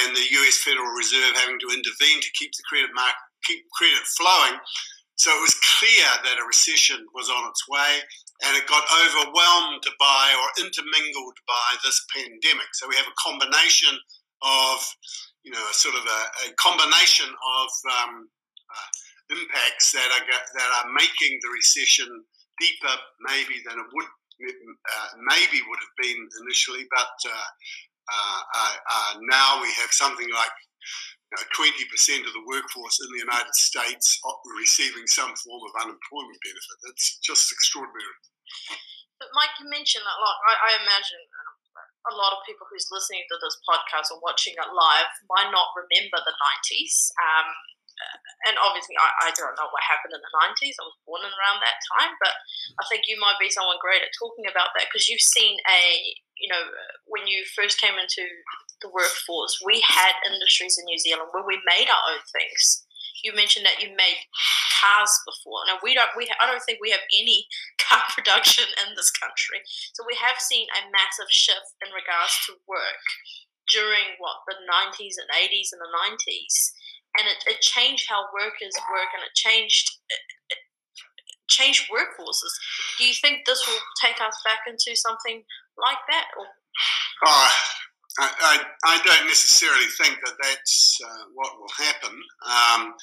and 0.05 0.13
the 0.13 0.29
U.S. 0.45 0.61
Federal 0.61 0.93
Reserve 0.93 1.33
having 1.41 1.59
to 1.65 1.73
intervene 1.73 2.21
to 2.21 2.37
keep 2.37 2.53
the 2.53 2.69
credit 2.69 2.93
market 2.93 3.25
keep 3.47 3.65
credit 3.73 4.05
flowing. 4.17 4.59
So 5.19 5.35
it 5.35 5.43
was 5.43 5.59
clear 5.79 6.07
that 6.23 6.39
a 6.39 6.47
recession 6.47 7.03
was 7.13 7.29
on 7.29 7.51
its 7.51 7.67
way, 7.67 7.99
and 8.47 8.57
it 8.57 8.71
got 8.71 8.87
overwhelmed 8.87 9.83
by 9.99 10.27
or 10.31 10.65
intermingled 10.65 11.39
by 11.47 11.69
this 11.83 11.99
pandemic. 12.15 12.71
So 12.75 12.87
we 12.87 12.95
have 12.95 13.11
a 13.11 13.19
combination 13.19 13.99
of, 14.43 14.79
you 15.43 15.51
know, 15.51 15.59
a 15.59 15.75
sort 15.75 15.99
of 15.99 16.07
a, 16.07 16.21
a 16.47 16.55
combination 16.55 17.27
of 17.27 17.71
um, 17.99 18.31
uh, 18.71 18.89
impacts 19.35 19.91
that 19.91 20.07
are 20.07 20.27
that 20.31 20.71
are 20.79 20.93
making 20.95 21.35
the 21.43 21.51
recession 21.51 22.07
deeper, 22.61 22.95
maybe 23.27 23.59
than 23.67 23.79
it 23.79 23.91
would 23.91 24.07
uh, 24.39 25.09
maybe 25.27 25.59
would 25.67 25.83
have 25.83 25.97
been 25.99 26.29
initially, 26.47 26.87
but 26.95 27.15
uh, 27.27 27.49
uh, 28.07 28.41
uh, 28.55 28.75
uh 28.91 29.13
now 29.27 29.61
we 29.61 29.69
have 29.83 29.91
something 29.91 30.31
like 30.33 30.55
know, 31.37 31.45
percent 31.93 32.25
of 32.25 32.33
the 32.33 32.47
workforce 32.49 32.97
in 33.05 33.09
the 33.13 33.23
United 33.29 33.53
States 33.53 34.17
receiving 34.57 35.05
some 35.05 35.33
form 35.37 35.63
of 35.69 35.73
unemployment 35.85 36.41
benefit. 36.41 36.77
It's 36.89 37.21
just 37.21 37.53
extraordinary. 37.53 38.17
But 39.21 39.35
Mike, 39.37 39.53
you 39.61 39.69
mentioned 39.69 40.07
that. 40.07 40.19
Like, 40.19 40.41
I, 40.49 40.55
I 40.57 40.71
imagine 40.81 41.21
a 42.09 42.15
lot 42.17 42.33
of 42.33 42.47
people 42.49 42.65
who's 42.71 42.89
listening 42.89 43.27
to 43.29 43.37
this 43.43 43.61
podcast 43.69 44.09
or 44.15 44.23
watching 44.25 44.57
it 44.57 44.71
live 44.73 45.11
might 45.29 45.53
not 45.53 45.75
remember 45.77 46.17
the 46.23 46.33
90s. 46.33 47.13
Um, 47.21 47.49
and 48.47 48.55
obviously, 48.63 48.95
I, 48.95 49.29
I 49.29 49.35
don't 49.35 49.57
know 49.59 49.67
what 49.75 49.83
happened 49.83 50.15
in 50.15 50.23
the 50.23 50.37
90s. 50.47 50.79
I 50.79 50.87
was 50.87 50.99
born 51.03 51.27
around 51.27 51.59
that 51.59 51.83
time, 51.99 52.15
but 52.23 52.35
I 52.79 52.87
think 52.87 53.11
you 53.11 53.19
might 53.19 53.41
be 53.43 53.51
someone 53.51 53.83
great 53.83 54.05
at 54.05 54.15
talking 54.15 54.47
about 54.47 54.73
that 54.79 54.87
because 54.87 55.11
you've 55.11 55.25
seen 55.25 55.59
a, 55.67 55.81
you 56.39 56.47
know, 56.47 56.63
when 57.11 57.27
you 57.27 57.43
first 57.59 57.83
came 57.83 57.99
into 57.99 58.23
the 58.79 58.95
workforce, 58.95 59.59
we 59.67 59.83
had 59.83 60.15
industries 60.23 60.79
in 60.79 60.87
New 60.87 60.99
Zealand 61.03 61.35
where 61.35 61.47
we 61.47 61.59
made 61.67 61.91
our 61.91 62.05
own 62.15 62.23
things. 62.31 62.87
You 63.27 63.35
mentioned 63.35 63.67
that 63.67 63.83
you 63.83 63.91
made 63.99 64.23
cars 64.79 65.11
before. 65.27 65.67
Now 65.67 65.83
we 65.83 65.99
don't. 65.99 66.15
We 66.15 66.31
I 66.39 66.47
don't 66.47 66.63
think 66.63 66.79
we 66.79 66.95
have 66.95 67.03
any 67.11 67.51
car 67.83 68.07
production 68.15 68.71
in 68.87 68.95
this 68.95 69.11
country. 69.11 69.59
So 69.99 70.07
we 70.07 70.15
have 70.23 70.39
seen 70.39 70.71
a 70.71 70.87
massive 70.95 71.27
shift 71.27 71.75
in 71.83 71.91
regards 71.91 72.39
to 72.47 72.63
work 72.71 73.03
during 73.69 74.17
what 74.17 74.47
the 74.49 74.57
90s 74.65 75.21
and 75.21 75.29
80s 75.29 75.77
and 75.77 75.83
the 75.83 75.93
90s 75.93 76.73
and 77.19 77.27
it, 77.27 77.43
it 77.47 77.61
changed 77.61 78.07
how 78.09 78.23
workers 78.33 78.75
work 78.91 79.11
and 79.15 79.23
it 79.27 79.35
changed 79.35 79.99
it, 80.09 80.59
changed 81.49 81.91
workforces. 81.91 82.55
Do 82.99 83.05
you 83.05 83.15
think 83.15 83.45
this 83.45 83.67
will 83.67 83.83
take 84.01 84.21
us 84.21 84.37
back 84.45 84.69
into 84.69 84.95
something 84.95 85.43
like 85.77 86.03
that? 86.09 86.27
Or? 86.39 86.47
Oh, 87.27 87.51
I, 88.21 88.31
I, 88.41 88.55
I 88.85 88.97
don't 89.05 89.27
necessarily 89.27 89.87
think 90.01 90.19
that 90.25 90.37
that's 90.43 90.99
uh, 91.05 91.25
what 91.35 91.59
will 91.59 91.75
happen. 91.77 92.15
Um, 92.47 92.95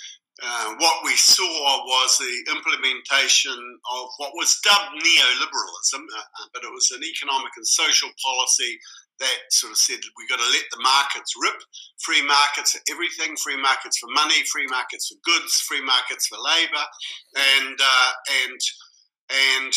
uh, 0.43 0.75
what 0.79 1.05
we 1.05 1.15
saw 1.15 1.47
was 1.85 2.17
the 2.17 2.51
implementation 2.51 3.55
of 3.55 4.07
what 4.17 4.35
was 4.35 4.59
dubbed 4.63 4.91
neoliberalism, 4.99 6.03
uh, 6.03 6.19
uh 6.19 6.45
but 6.53 6.63
it 6.63 6.71
was 6.71 6.91
an 6.91 7.03
economic 7.03 7.51
and 7.55 7.65
social 7.65 8.09
policy 8.23 8.77
that 9.19 9.39
sort 9.51 9.71
of 9.71 9.77
said 9.77 9.99
we've 10.17 10.29
got 10.29 10.39
to 10.39 10.51
let 10.51 10.65
the 10.71 10.83
markets 10.83 11.33
rip. 11.39 11.59
Free 12.01 12.21
markets 12.25 12.71
for 12.71 12.81
everything, 12.91 13.35
free 13.37 13.59
markets 13.61 13.97
for 13.97 14.09
money, 14.13 14.43
free 14.51 14.67
markets 14.67 15.07
for 15.09 15.19
goods, 15.23 15.53
free 15.61 15.83
markets 15.83 16.27
for 16.27 16.37
labour, 16.37 16.85
and 17.35 17.79
uh, 17.79 18.11
and 18.43 18.59
and 19.29 19.73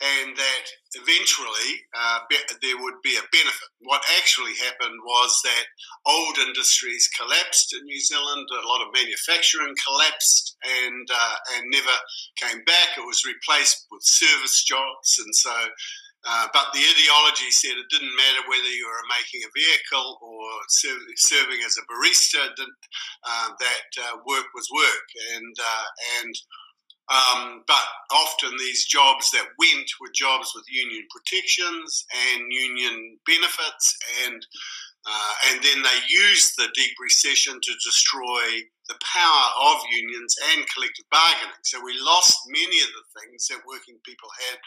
and 0.00 0.34
that 0.36 0.64
eventually 0.94 1.84
uh, 1.92 2.20
there 2.62 2.80
would 2.80 2.96
be 3.04 3.16
a 3.16 3.28
benefit. 3.32 3.68
What 3.80 4.00
actually 4.16 4.56
happened 4.56 4.96
was 5.04 5.38
that 5.44 5.64
old 6.06 6.38
industries 6.38 7.08
collapsed 7.12 7.74
in 7.74 7.84
New 7.84 8.00
Zealand. 8.00 8.48
A 8.50 8.66
lot 8.66 8.80
of 8.80 8.94
manufacturing 8.94 9.74
collapsed 9.86 10.56
and 10.64 11.08
uh, 11.12 11.36
and 11.56 11.64
never 11.70 11.96
came 12.36 12.64
back. 12.64 12.96
It 12.96 13.06
was 13.06 13.24
replaced 13.26 13.86
with 13.90 14.02
service 14.02 14.64
jobs, 14.64 15.20
and 15.22 15.34
so 15.34 15.52
uh, 16.26 16.46
but 16.52 16.68
the 16.72 16.84
ideology 16.84 17.50
said 17.50 17.72
it 17.72 17.88
didn't 17.88 18.16
matter 18.16 18.44
whether 18.48 18.68
you 18.68 18.84
were 18.84 19.16
making 19.16 19.40
a 19.40 19.54
vehicle 19.56 20.18
or 20.20 20.44
serve, 20.68 21.00
serving 21.16 21.60
as 21.64 21.76
a 21.80 21.84
barista. 21.88 22.44
Uh, 23.24 23.48
that 23.58 23.88
uh, 24.04 24.16
work 24.26 24.46
was 24.54 24.68
work, 24.72 25.06
and 25.34 25.56
uh, 25.58 25.88
and 26.20 26.34
um, 27.10 27.64
but 27.66 27.84
often 28.12 28.50
these 28.58 28.86
jobs 28.86 29.30
that 29.32 29.48
went 29.58 29.88
were 30.00 30.12
jobs 30.14 30.52
with 30.54 30.64
union 30.68 31.06
protections 31.10 32.04
and 32.32 32.44
union 32.50 33.18
benefits, 33.26 33.96
and 34.26 34.46
uh, 35.06 35.32
and 35.50 35.62
then 35.62 35.82
they 35.82 36.00
used 36.08 36.52
the 36.56 36.68
deep 36.74 36.92
recession 37.00 37.58
to 37.62 37.72
destroy 37.84 38.60
the 38.90 38.98
power 39.06 39.46
of 39.70 39.78
unions 39.86 40.34
and 40.50 40.66
collective 40.74 41.06
bargaining. 41.14 41.62
So 41.62 41.78
we 41.78 41.94
lost 42.02 42.34
many 42.50 42.82
of 42.82 42.90
the 42.90 43.06
things 43.22 43.46
that 43.46 43.62
working 43.62 44.02
people 44.02 44.26
had 44.50 44.58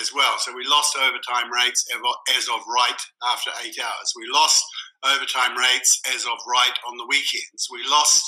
as 0.00 0.16
well. 0.16 0.40
So 0.40 0.56
we 0.56 0.64
lost 0.64 0.96
overtime 0.96 1.52
rates 1.52 1.84
as 2.32 2.48
of 2.48 2.64
right 2.64 3.02
after 3.28 3.52
eight 3.60 3.76
hours. 3.76 4.16
We 4.16 4.24
lost 4.32 4.64
overtime 5.04 5.52
rates 5.60 6.00
as 6.16 6.24
of 6.24 6.40
right 6.48 6.76
on 6.88 6.96
the 6.96 7.06
weekends. 7.06 7.68
We 7.68 7.84
lost 7.84 8.24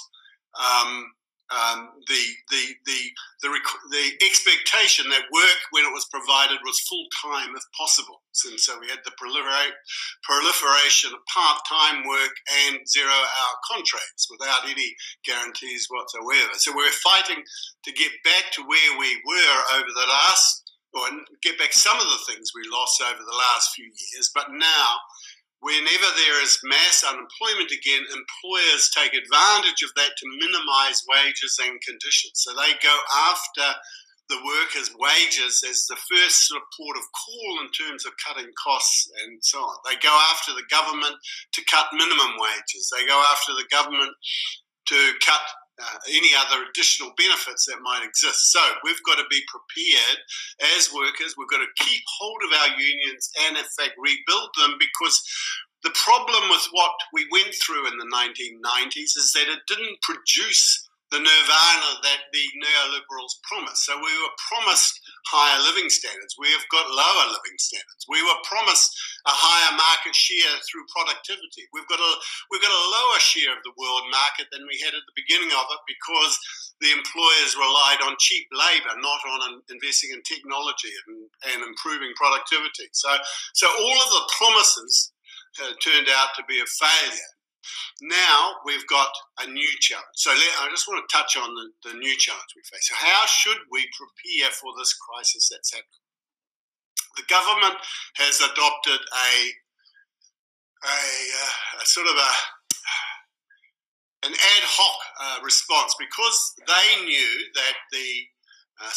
um, 0.60 1.08
um, 1.48 1.88
the, 2.06 2.22
the, 2.50 2.64
the, 2.84 3.00
the, 3.42 3.48
the 3.90 4.06
expectation 4.26 5.08
that 5.10 5.32
work, 5.32 5.60
when 5.70 5.84
it 5.84 5.92
was 5.92 6.04
provided, 6.12 6.58
was 6.64 6.80
full 6.80 7.06
time 7.24 7.56
if 7.56 7.64
possible. 7.72 8.20
And 8.46 8.60
so 8.60 8.78
we 8.78 8.88
had 8.88 9.00
the 9.04 9.16
proliferation 9.18 11.10
of 11.10 11.20
part 11.26 11.58
time 11.66 12.06
work 12.06 12.34
and 12.68 12.86
zero 12.86 13.10
hour 13.10 13.54
contracts 13.66 14.28
without 14.30 14.68
any 14.68 14.94
guarantees 15.24 15.88
whatsoever. 15.88 16.52
So 16.58 16.72
we're 16.76 16.90
fighting 17.02 17.42
to 17.84 17.92
get 17.92 18.12
back 18.24 18.52
to 18.52 18.62
where 18.62 18.98
we 18.98 19.20
were 19.26 19.58
over 19.74 19.90
the 19.90 20.06
last, 20.08 20.70
or 20.94 21.04
get 21.42 21.58
back 21.58 21.72
some 21.72 21.96
of 21.96 22.06
the 22.06 22.32
things 22.32 22.52
we 22.54 22.62
lost 22.70 23.02
over 23.02 23.20
the 23.20 23.36
last 23.36 23.74
few 23.74 23.84
years. 23.86 24.30
But 24.34 24.52
now 24.52 24.96
whenever 25.60 26.08
there 26.16 26.42
is 26.42 26.60
mass 26.62 27.04
unemployment 27.04 27.70
again, 27.70 28.04
employers 28.14 28.90
take 28.94 29.14
advantage 29.14 29.82
of 29.82 29.90
that 29.96 30.14
to 30.16 30.38
minimize 30.38 31.02
wages 31.08 31.58
and 31.62 31.80
conditions. 31.82 32.44
So 32.46 32.54
they 32.54 32.72
go 32.82 32.96
after 33.30 33.66
the 34.28 34.38
workers' 34.44 34.92
wages 34.98 35.64
as 35.68 35.86
the 35.88 35.96
first 35.96 36.46
sort 36.46 36.60
of 36.60 36.68
port 36.76 36.96
of 36.96 37.04
call 37.16 37.64
in 37.64 37.70
terms 37.72 38.04
of 38.04 38.12
cutting 38.20 38.50
costs 38.62 39.10
and 39.24 39.38
so 39.42 39.58
on. 39.58 39.76
They 39.88 39.96
go 39.96 40.12
after 40.30 40.52
the 40.52 40.68
government 40.70 41.16
to 41.52 41.64
cut 41.64 41.88
minimum 41.92 42.36
wages. 42.36 42.92
They 42.92 43.06
go 43.06 43.18
after 43.32 43.52
the 43.54 43.64
government 43.70 44.12
to 44.88 45.12
cut 45.24 45.40
uh, 45.80 45.98
any 46.10 46.30
other 46.38 46.64
additional 46.68 47.12
benefits 47.16 47.66
that 47.66 47.82
might 47.82 48.04
exist. 48.04 48.52
So 48.52 48.60
we've 48.84 49.02
got 49.06 49.16
to 49.16 49.24
be 49.30 49.42
prepared 49.46 50.18
as 50.76 50.92
workers. 50.92 51.34
We've 51.36 51.50
got 51.50 51.62
to 51.62 51.84
keep 51.84 52.02
hold 52.18 52.40
of 52.44 52.52
our 52.58 52.70
unions 52.78 53.30
and, 53.46 53.56
in 53.56 53.64
fact, 53.64 53.94
rebuild 53.98 54.50
them 54.58 54.76
because 54.78 55.22
the 55.84 55.94
problem 55.94 56.50
with 56.50 56.66
what 56.72 56.92
we 57.12 57.26
went 57.30 57.54
through 57.54 57.86
in 57.86 57.98
the 57.98 58.10
1990s 58.10 59.14
is 59.16 59.32
that 59.34 59.46
it 59.48 59.60
didn't 59.68 60.02
produce 60.02 60.87
the 61.10 61.20
nirvana 61.20 61.90
that 62.04 62.28
the 62.36 62.44
neoliberals 62.60 63.40
promised. 63.48 63.88
So 63.88 63.96
we 63.96 64.12
were 64.12 64.34
promised 64.52 65.00
higher 65.24 65.56
living 65.64 65.88
standards. 65.88 66.36
We 66.36 66.52
have 66.52 66.64
got 66.68 66.84
lower 66.92 67.32
living 67.32 67.56
standards. 67.56 68.04
We 68.08 68.20
were 68.20 68.40
promised 68.44 68.92
a 69.24 69.32
higher 69.32 69.72
market 69.72 70.12
share 70.12 70.52
through 70.68 70.84
productivity. 70.92 71.64
We've 71.72 71.88
got 71.88 72.00
a 72.00 72.12
we've 72.52 72.64
got 72.64 72.72
a 72.72 72.88
lower 72.92 73.20
share 73.20 73.56
of 73.56 73.64
the 73.64 73.76
world 73.80 74.04
market 74.12 74.52
than 74.52 74.68
we 74.68 74.76
had 74.84 74.92
at 74.92 75.04
the 75.08 75.16
beginning 75.16 75.52
of 75.52 75.64
it 75.72 75.82
because 75.88 76.34
the 76.84 76.92
employers 76.92 77.56
relied 77.56 78.04
on 78.04 78.20
cheap 78.20 78.44
labor, 78.52 78.92
not 79.00 79.20
on 79.24 79.64
investing 79.72 80.12
in 80.12 80.20
technology 80.28 80.92
and, 81.08 81.24
and 81.56 81.60
improving 81.64 82.12
productivity. 82.20 82.92
So 82.92 83.08
so 83.56 83.64
all 83.64 83.98
of 84.04 84.10
the 84.12 84.24
promises 84.36 85.12
uh, 85.64 85.72
turned 85.80 86.08
out 86.12 86.36
to 86.36 86.44
be 86.44 86.60
a 86.60 86.68
failure. 86.68 87.32
Now 88.02 88.54
we've 88.64 88.86
got 88.86 89.10
a 89.40 89.46
new 89.50 89.70
challenge. 89.80 90.16
So 90.16 90.30
I 90.30 90.68
just 90.70 90.88
want 90.88 91.02
to 91.02 91.16
touch 91.16 91.36
on 91.36 91.50
the, 91.54 91.90
the 91.90 91.98
new 91.98 92.16
challenge 92.16 92.50
we 92.54 92.62
face. 92.62 92.88
So 92.88 92.94
how 92.96 93.26
should 93.26 93.58
we 93.70 93.86
prepare 93.96 94.50
for 94.52 94.72
this 94.78 94.94
crisis 94.94 95.48
that's 95.50 95.72
happening? 95.72 96.04
The 97.16 97.26
government 97.28 97.78
has 98.16 98.40
adopted 98.40 99.00
a 99.00 99.30
a, 100.78 100.86
uh, 100.86 101.82
a 101.82 101.86
sort 101.86 102.06
of 102.06 102.14
a 102.14 102.32
an 104.26 104.34
ad 104.34 104.64
hoc 104.66 104.98
uh, 105.22 105.38
response 105.42 105.94
because 105.98 106.54
they 106.66 107.04
knew 107.04 107.32
that 107.54 107.76
the 107.92 108.08
uh, 108.78 108.90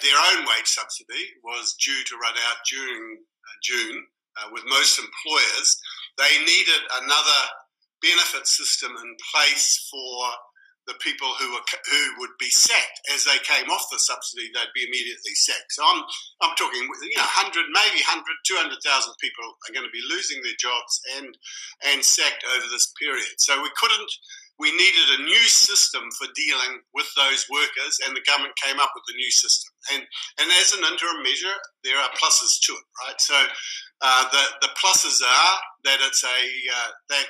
their 0.00 0.16
own 0.32 0.44
wage 0.48 0.68
subsidy 0.68 1.36
was 1.44 1.76
due 1.84 2.02
to 2.04 2.16
run 2.16 2.32
out 2.48 2.56
during 2.70 3.20
uh, 3.20 3.56
June 3.62 4.06
uh, 4.40 4.48
with 4.52 4.64
most 4.66 4.98
employers. 4.98 5.80
They 6.16 6.32
needed 6.40 6.80
another 7.02 7.40
benefit 8.02 8.46
system 8.46 8.92
in 8.92 9.16
place 9.32 9.88
for 9.90 10.32
the 10.88 10.96
people 11.04 11.28
who 11.36 11.52
were 11.52 11.66
who 11.92 12.02
would 12.18 12.32
be 12.40 12.48
sacked 12.48 12.98
as 13.12 13.22
they 13.22 13.36
came 13.44 13.68
off 13.68 13.92
the 13.92 14.00
subsidy. 14.00 14.48
They'd 14.48 14.72
be 14.72 14.88
immediately 14.88 15.36
sacked. 15.36 15.76
So 15.76 15.84
I'm 15.84 16.00
I'm 16.40 16.56
talking 16.56 16.80
you 16.80 17.20
know 17.20 17.28
100 17.28 17.68
maybe 17.68 18.00
100 18.00 18.24
200,000 18.48 18.80
people 19.20 19.44
are 19.44 19.74
going 19.76 19.84
to 19.84 19.92
be 19.92 20.02
losing 20.08 20.40
their 20.40 20.56
jobs 20.56 20.98
and 21.20 21.28
and 21.92 22.00
sacked 22.00 22.42
over 22.56 22.66
this 22.72 22.88
period. 22.96 23.36
So 23.36 23.60
we 23.60 23.68
couldn't 23.76 24.10
we 24.58 24.72
needed 24.72 25.20
a 25.20 25.22
new 25.22 25.46
system 25.46 26.02
for 26.18 26.26
dealing 26.34 26.82
with 26.92 27.06
those 27.14 27.46
workers, 27.46 27.94
and 28.04 28.16
the 28.16 28.26
government 28.26 28.58
came 28.58 28.80
up 28.80 28.90
with 28.90 29.06
a 29.14 29.16
new 29.16 29.30
system. 29.30 29.70
And 29.92 30.02
and 30.40 30.48
as 30.58 30.72
an 30.72 30.82
interim 30.88 31.22
measure, 31.22 31.58
there 31.84 32.00
are 32.00 32.10
pluses 32.18 32.58
to 32.66 32.72
it, 32.72 32.86
right? 33.06 33.20
So 33.20 33.38
uh, 34.00 34.24
the 34.32 34.44
the 34.66 34.72
pluses 34.74 35.20
are 35.22 35.54
that 35.84 36.00
it's 36.02 36.24
a 36.24 36.40
uh, 36.74 36.90
that 37.12 37.26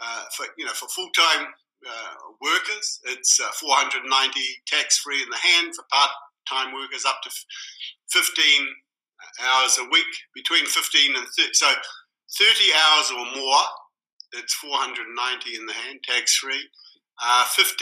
uh, 0.00 0.24
for 0.36 0.46
you 0.56 0.64
know 0.64 0.72
for 0.72 0.88
full 0.88 1.10
time 1.16 1.46
uh, 1.88 2.14
workers, 2.40 3.00
it's 3.04 3.40
uh, 3.40 3.50
490 3.58 4.06
tax 4.66 4.98
free 4.98 5.22
in 5.22 5.28
the 5.30 5.36
hand 5.36 5.74
for 5.74 5.84
part 5.90 6.10
time 6.48 6.72
workers 6.72 7.04
up 7.04 7.20
to 7.22 7.30
15 8.10 8.66
hours 9.40 9.78
a 9.78 9.88
week, 9.90 10.12
between 10.34 10.66
15 10.66 11.16
and 11.16 11.26
30. 11.38 11.50
So 11.52 11.70
30 12.38 12.54
hours 12.74 13.10
or 13.10 13.24
more, 13.36 13.64
it's 14.32 14.54
490 14.54 15.56
in 15.56 15.66
the 15.66 15.72
hand, 15.72 16.00
tax 16.04 16.36
free. 16.36 16.68
Uh, 17.22 17.44
15 17.54 17.76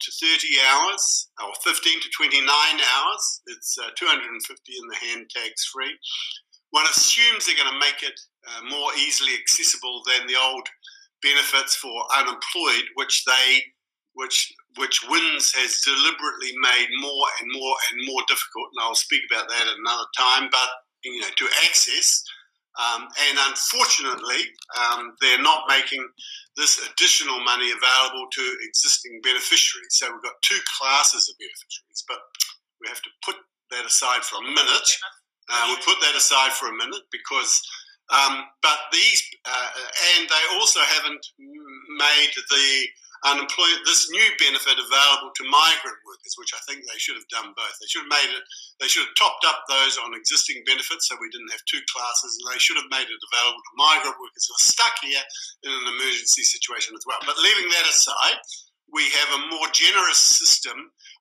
to 0.00 0.10
30 0.22 0.48
hours, 0.70 1.28
or 1.42 1.52
15 1.64 2.00
to 2.00 2.08
29 2.16 2.46
hours, 2.46 3.42
it's 3.48 3.76
uh, 3.76 3.90
250 3.96 4.72
in 4.72 4.88
the 4.88 4.96
hand, 4.96 5.28
tax 5.28 5.66
free. 5.66 5.92
One 6.70 6.86
assumes 6.88 7.44
they're 7.44 7.56
going 7.56 7.72
to 7.72 7.80
make 7.84 8.02
it 8.02 8.18
uh, 8.46 8.62
more 8.70 8.88
easily 8.96 9.32
accessible 9.34 10.02
than 10.06 10.26
the 10.26 10.36
old 10.40 10.68
benefits 11.22 11.76
for 11.76 11.92
unemployed, 12.16 12.84
which 12.94 13.24
they 13.24 13.62
which 14.14 14.52
which 14.76 15.06
WINZ 15.06 15.54
has 15.54 15.80
deliberately 15.86 16.50
made 16.58 16.88
more 16.98 17.26
and 17.40 17.50
more 17.52 17.76
and 17.90 18.06
more 18.06 18.22
difficult, 18.26 18.66
and 18.74 18.82
I'll 18.82 18.94
speak 18.98 19.22
about 19.30 19.48
that 19.48 19.66
at 19.66 19.78
another 19.78 20.08
time. 20.16 20.48
But 20.50 20.68
you 21.04 21.20
know, 21.20 21.30
to 21.30 21.46
access, 21.64 22.22
um, 22.78 23.06
and 23.30 23.38
unfortunately, 23.50 24.42
um, 24.78 25.14
they're 25.20 25.42
not 25.42 25.68
making 25.68 26.02
this 26.56 26.78
additional 26.90 27.42
money 27.44 27.70
available 27.70 28.26
to 28.30 28.44
existing 28.62 29.20
beneficiaries. 29.22 29.98
So 29.98 30.10
we've 30.10 30.22
got 30.22 30.42
two 30.42 30.58
classes 30.78 31.28
of 31.28 31.38
beneficiaries, 31.38 32.02
but 32.06 32.18
we 32.80 32.88
have 32.88 33.02
to 33.02 33.10
put 33.24 33.36
that 33.70 33.86
aside 33.86 34.22
for 34.22 34.42
a 34.42 34.46
minute. 34.46 34.88
Uh, 35.50 35.64
we'll 35.68 35.86
put 35.86 36.00
that 36.02 36.14
aside 36.14 36.52
for 36.52 36.68
a 36.68 36.76
minute 36.76 37.02
because 37.10 37.62
um, 38.08 38.48
but 38.62 38.78
these, 38.92 39.20
uh, 39.44 39.68
and 40.16 40.28
they 40.28 40.44
also 40.56 40.80
haven't 40.80 41.24
made 41.38 42.32
the 42.34 42.68
unemployed 43.26 43.82
this 43.82 44.06
new 44.14 44.28
benefit 44.38 44.78
available 44.78 45.34
to 45.34 45.50
migrant 45.50 45.98
workers, 46.06 46.38
which 46.38 46.54
I 46.54 46.62
think 46.64 46.86
they 46.86 47.00
should 47.02 47.18
have 47.18 47.26
done 47.34 47.50
both. 47.52 47.74
They 47.82 47.90
should 47.90 48.06
have 48.06 48.14
made 48.14 48.30
it. 48.30 48.44
They 48.78 48.86
should 48.86 49.04
have 49.04 49.18
topped 49.18 49.42
up 49.42 49.66
those 49.66 49.98
on 49.98 50.14
existing 50.14 50.62
benefits, 50.64 51.10
so 51.10 51.18
we 51.18 51.28
didn't 51.34 51.50
have 51.50 51.64
two 51.66 51.82
classes, 51.90 52.38
and 52.38 52.46
they 52.48 52.62
should 52.62 52.78
have 52.78 52.88
made 52.94 53.10
it 53.10 53.26
available 53.28 53.60
to 53.60 53.80
migrant 53.80 54.16
workers 54.22 54.46
who 54.46 54.54
are 54.54 54.70
stuck 54.70 54.94
here 55.02 55.24
in 55.66 55.70
an 55.74 55.88
emergency 55.98 56.46
situation 56.46 56.94
as 56.94 57.04
well. 57.04 57.18
But 57.26 57.42
leaving 57.42 57.68
that 57.74 57.90
aside, 57.90 58.38
we 58.88 59.04
have 59.20 59.30
a 59.36 59.46
more 59.52 59.68
generous 59.74 60.22
system 60.22 60.78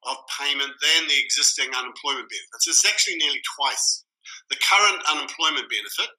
of 0.07 0.15
payment 0.39 0.71
than 0.79 1.01
the 1.09 1.19
existing 1.19 1.67
unemployment 1.75 2.31
benefits. 2.31 2.69
It's 2.69 2.87
actually 2.87 3.19
nearly 3.19 3.43
twice 3.57 4.07
the 4.49 4.59
current 4.63 5.01
unemployment 5.11 5.67
benefit 5.67 6.11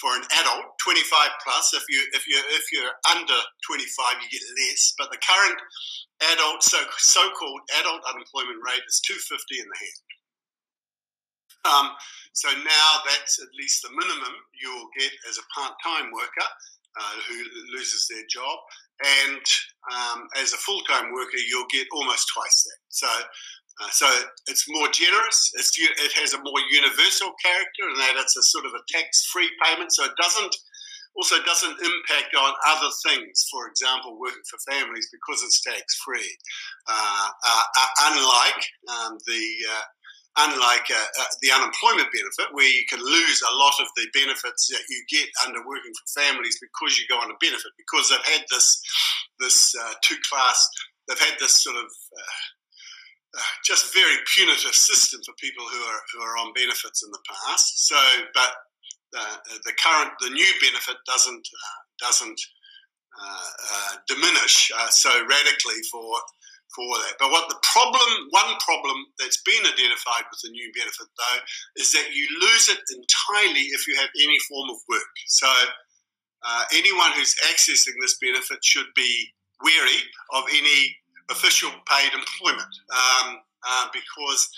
for 0.00 0.12
an 0.12 0.24
adult 0.40 0.76
25 0.84 1.00
plus 1.42 1.72
if 1.72 1.84
you 1.88 2.00
if 2.12 2.26
you 2.28 2.36
if 2.52 2.64
you're 2.72 2.92
under 3.10 3.40
25 3.64 4.22
you 4.22 4.28
get 4.28 4.44
less. 4.60 4.94
But 4.98 5.10
the 5.10 5.20
current 5.24 5.58
adult 6.32 6.62
so 6.62 6.78
so-called 6.98 7.60
adult 7.80 8.02
unemployment 8.08 8.60
rate 8.64 8.84
is 8.88 9.00
250 9.00 9.60
in 9.60 9.66
the 9.68 9.78
hand. 9.80 10.06
Um, 11.66 11.86
so 12.32 12.48
now 12.52 12.90
that's 13.08 13.40
at 13.42 13.48
least 13.58 13.82
the 13.82 13.90
minimum 13.90 14.34
you'll 14.54 14.92
get 14.96 15.10
as 15.28 15.38
a 15.38 15.48
part-time 15.50 16.12
worker 16.12 16.48
uh, 17.00 17.16
who 17.28 17.42
loses 17.74 18.06
their 18.08 18.22
job. 18.30 18.58
And 19.02 19.44
um, 19.92 20.28
as 20.36 20.52
a 20.52 20.60
full-time 20.62 21.12
worker 21.12 21.40
you'll 21.48 21.68
get 21.72 21.88
almost 21.92 22.30
twice 22.32 22.62
that. 22.64 22.80
So 22.88 23.08
uh, 23.80 23.88
so 23.90 24.08
it's 24.46 24.64
more 24.68 24.88
generous. 24.88 25.52
It's, 25.54 25.72
it 25.76 26.12
has 26.16 26.32
a 26.32 26.42
more 26.42 26.60
universal 26.70 27.32
character 27.44 27.84
in 27.92 27.94
that 28.00 28.16
it's 28.16 28.36
a 28.36 28.42
sort 28.42 28.64
of 28.64 28.72
a 28.72 28.80
tax-free 28.88 29.50
payment. 29.62 29.92
So 29.92 30.04
it 30.04 30.16
doesn't 30.16 30.56
also 31.16 31.36
doesn't 31.44 31.76
impact 31.80 32.36
on 32.36 32.52
other 32.68 32.92
things. 33.08 33.48
For 33.50 33.68
example, 33.68 34.20
working 34.20 34.44
for 34.48 34.58
families 34.70 35.08
because 35.10 35.42
it's 35.42 35.60
tax-free. 35.60 36.32
Uh, 36.88 37.28
uh, 37.44 37.64
uh 37.76 37.92
unlike 38.12 38.62
um, 38.88 39.18
the 39.26 39.44
uh, 39.72 39.86
unlike 40.48 40.88
uh, 40.92 41.24
the 41.42 41.52
unemployment 41.52 42.08
benefit, 42.12 42.52
where 42.52 42.68
you 42.68 42.84
can 42.88 43.00
lose 43.00 43.42
a 43.42 43.56
lot 43.56 43.74
of 43.80 43.88
the 43.96 44.06
benefits 44.12 44.68
that 44.68 44.84
you 44.88 45.00
get 45.08 45.28
under 45.46 45.60
working 45.66 45.92
for 45.96 46.20
families 46.20 46.58
because 46.60 46.98
you 46.98 47.04
go 47.08 47.16
on 47.16 47.30
a 47.30 47.36
benefit 47.40 47.72
because 47.76 48.08
they've 48.08 48.32
had 48.36 48.44
this 48.50 48.80
this 49.40 49.74
two-class. 50.02 50.68
They've 51.08 51.20
had 51.20 51.38
this 51.38 51.62
sort 51.62 51.76
of 51.76 51.88
just 53.64 53.94
very 53.94 54.16
punitive 54.34 54.74
system 54.74 55.20
for 55.24 55.34
people 55.38 55.64
who 55.64 55.80
are 55.80 56.00
who 56.12 56.20
are 56.22 56.36
on 56.38 56.52
benefits 56.54 57.02
in 57.04 57.10
the 57.10 57.22
past. 57.26 57.86
So, 57.88 57.98
but 58.34 58.52
the, 59.12 59.24
the 59.64 59.74
current 59.78 60.12
the 60.20 60.30
new 60.30 60.52
benefit 60.60 60.96
doesn't 61.06 61.46
uh, 61.46 61.80
doesn't 62.00 62.40
uh, 63.16 63.50
uh, 63.72 63.92
diminish 64.08 64.70
uh, 64.76 64.88
so 64.90 65.10
radically 65.26 65.80
for 65.90 66.10
for 66.74 66.84
that. 66.98 67.16
But 67.18 67.30
what 67.30 67.48
the 67.48 67.60
problem, 67.72 68.28
one 68.30 68.52
problem 68.60 68.96
that's 69.18 69.40
been 69.42 69.64
identified 69.64 70.28
with 70.28 70.40
the 70.42 70.50
new 70.50 70.68
benefit 70.76 71.08
though, 71.16 71.40
is 71.76 71.92
that 71.92 72.12
you 72.12 72.26
lose 72.42 72.68
it 72.68 72.80
entirely 72.90 73.72
if 73.72 73.86
you 73.86 73.96
have 73.96 74.10
any 74.16 74.38
form 74.48 74.70
of 74.70 74.78
work. 74.88 75.12
So. 75.26 75.48
Uh, 76.48 76.62
anyone 76.74 77.10
who's 77.16 77.34
accessing 77.50 77.94
this 78.00 78.18
benefit 78.20 78.62
should 78.62 78.86
be 78.94 79.26
wary 79.64 79.98
of 80.34 80.44
any 80.52 80.94
official 81.30 81.70
paid 81.86 82.12
employment 82.14 82.74
um, 82.92 83.38
uh, 83.66 83.86
because 83.92 84.48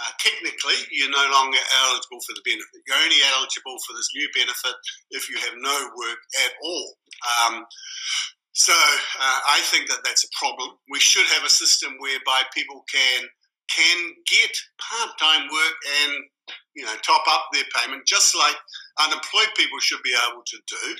uh, 0.00 0.10
technically 0.18 0.78
you're 0.90 1.10
no 1.10 1.26
longer 1.30 1.58
eligible 1.84 2.20
for 2.26 2.34
the 2.34 2.44
benefit. 2.44 2.82
You're 2.86 2.98
only 2.98 3.20
eligible 3.36 3.76
for 3.86 3.94
this 3.94 4.10
new 4.14 4.28
benefit 4.34 4.74
if 5.10 5.28
you 5.28 5.36
have 5.38 5.54
no 5.58 5.76
work 5.96 6.20
at 6.44 6.52
all. 6.62 6.88
Um, 7.22 7.64
so 8.52 8.72
uh, 8.72 9.40
I 9.50 9.60
think 9.70 9.88
that 9.90 10.02
that's 10.04 10.24
a 10.24 10.34
problem. 10.38 10.78
We 10.90 11.00
should 11.00 11.26
have 11.34 11.44
a 11.44 11.50
system 11.50 11.94
whereby 11.98 12.42
people 12.54 12.84
can 12.90 13.28
can 13.64 14.12
get 14.28 14.52
part-time 14.76 15.48
work 15.48 15.76
and 16.04 16.12
you 16.76 16.84
know 16.84 16.94
top 17.02 17.24
up 17.28 17.48
their 17.52 17.64
payment, 17.74 18.06
just 18.06 18.36
like 18.36 18.56
unemployed 19.00 19.50
people 19.56 19.78
should 19.80 20.02
be 20.04 20.14
able 20.30 20.42
to 20.44 20.58
do 20.66 20.94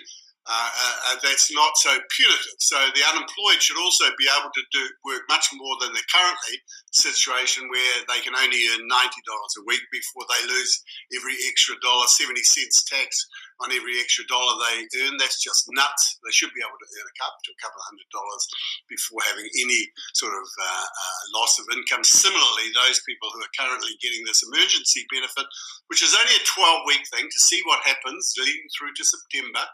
uh, 0.47 0.71
uh, 0.71 1.17
that's 1.25 1.49
not 1.53 1.73
so 1.81 1.91
punitive. 2.13 2.59
So 2.61 2.77
the 2.93 3.05
unemployed 3.09 3.61
should 3.65 3.81
also 3.81 4.05
be 4.21 4.29
able 4.29 4.53
to 4.53 4.65
do 4.73 4.83
work 5.05 5.25
much 5.29 5.49
more 5.57 5.77
than 5.81 5.93
the 5.97 6.05
currently 6.13 6.61
situation 6.93 7.69
where 7.73 7.97
they 8.09 8.21
can 8.21 8.37
only 8.37 8.61
earn 8.77 8.85
ninety 8.87 9.23
dollars 9.25 9.55
a 9.59 9.67
week 9.67 9.83
before 9.91 10.25
they 10.29 10.43
lose 10.53 10.73
every 11.17 11.37
extra 11.49 11.75
dollar, 11.81 12.07
seventy 12.09 12.45
cents 12.45 12.85
tax 12.85 13.25
on 13.63 13.71
every 13.73 13.97
extra 14.03 14.27
dollar 14.29 14.53
they 14.69 14.85
earn. 15.07 15.17
That's 15.17 15.41
just 15.41 15.65
nuts. 15.73 16.19
They 16.27 16.35
should 16.35 16.53
be 16.53 16.61
able 16.61 16.77
to 16.77 16.91
earn 16.93 17.09
a 17.09 17.19
couple 17.19 17.41
to 17.41 17.55
a 17.55 17.63
couple 17.63 17.81
of 17.81 17.89
hundred 17.89 18.11
dollars 18.13 18.45
before 18.91 19.23
having 19.25 19.49
any 19.65 19.83
sort 20.13 20.35
of 20.37 20.47
uh, 20.61 20.87
uh, 20.87 21.21
loss 21.39 21.57
of 21.57 21.71
income. 21.73 22.05
Similarly, 22.05 22.69
those 22.75 23.01
people 23.09 23.33
who 23.33 23.41
are 23.41 23.57
currently 23.57 23.97
getting 24.05 24.23
this 24.29 24.45
emergency 24.45 25.09
benefit, 25.09 25.49
which 25.89 26.05
is 26.05 26.13
only 26.13 26.37
a 26.37 26.45
twelve 26.45 26.85
week 26.85 27.03
thing, 27.15 27.25
to 27.25 27.41
see 27.41 27.65
what 27.65 27.81
happens 27.89 28.35
leading 28.37 28.69
through 28.77 28.93
to 28.93 29.05
September 29.09 29.65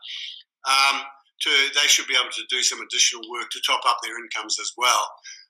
um, 0.68 1.02
to 1.40 1.50
they 1.74 1.88
should 1.88 2.06
be 2.06 2.16
able 2.18 2.32
to 2.32 2.44
do 2.50 2.62
some 2.62 2.80
additional 2.80 3.22
work 3.30 3.48
to 3.50 3.60
top 3.66 3.80
up 3.86 3.98
their 4.02 4.18
incomes 4.18 4.58
as 4.60 4.72
well. 4.76 5.08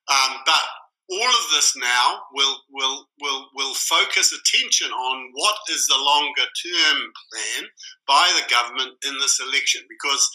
Um, 0.09 0.39
but 0.47 0.63
all 1.11 1.29
of 1.29 1.47
this 1.53 1.77
now 1.77 2.23
will 2.33 2.57
will 2.71 3.07
will 3.21 3.47
will 3.55 3.75
focus 3.75 4.33
attention 4.33 4.91
on 4.93 5.31
what 5.35 5.57
is 5.71 5.87
the 5.87 5.99
longer 5.99 6.47
term 6.63 6.99
plan 7.33 7.69
by 8.07 8.31
the 8.37 8.49
government 8.51 8.95
in 9.07 9.15
this 9.19 9.41
election 9.41 9.83
because 9.89 10.31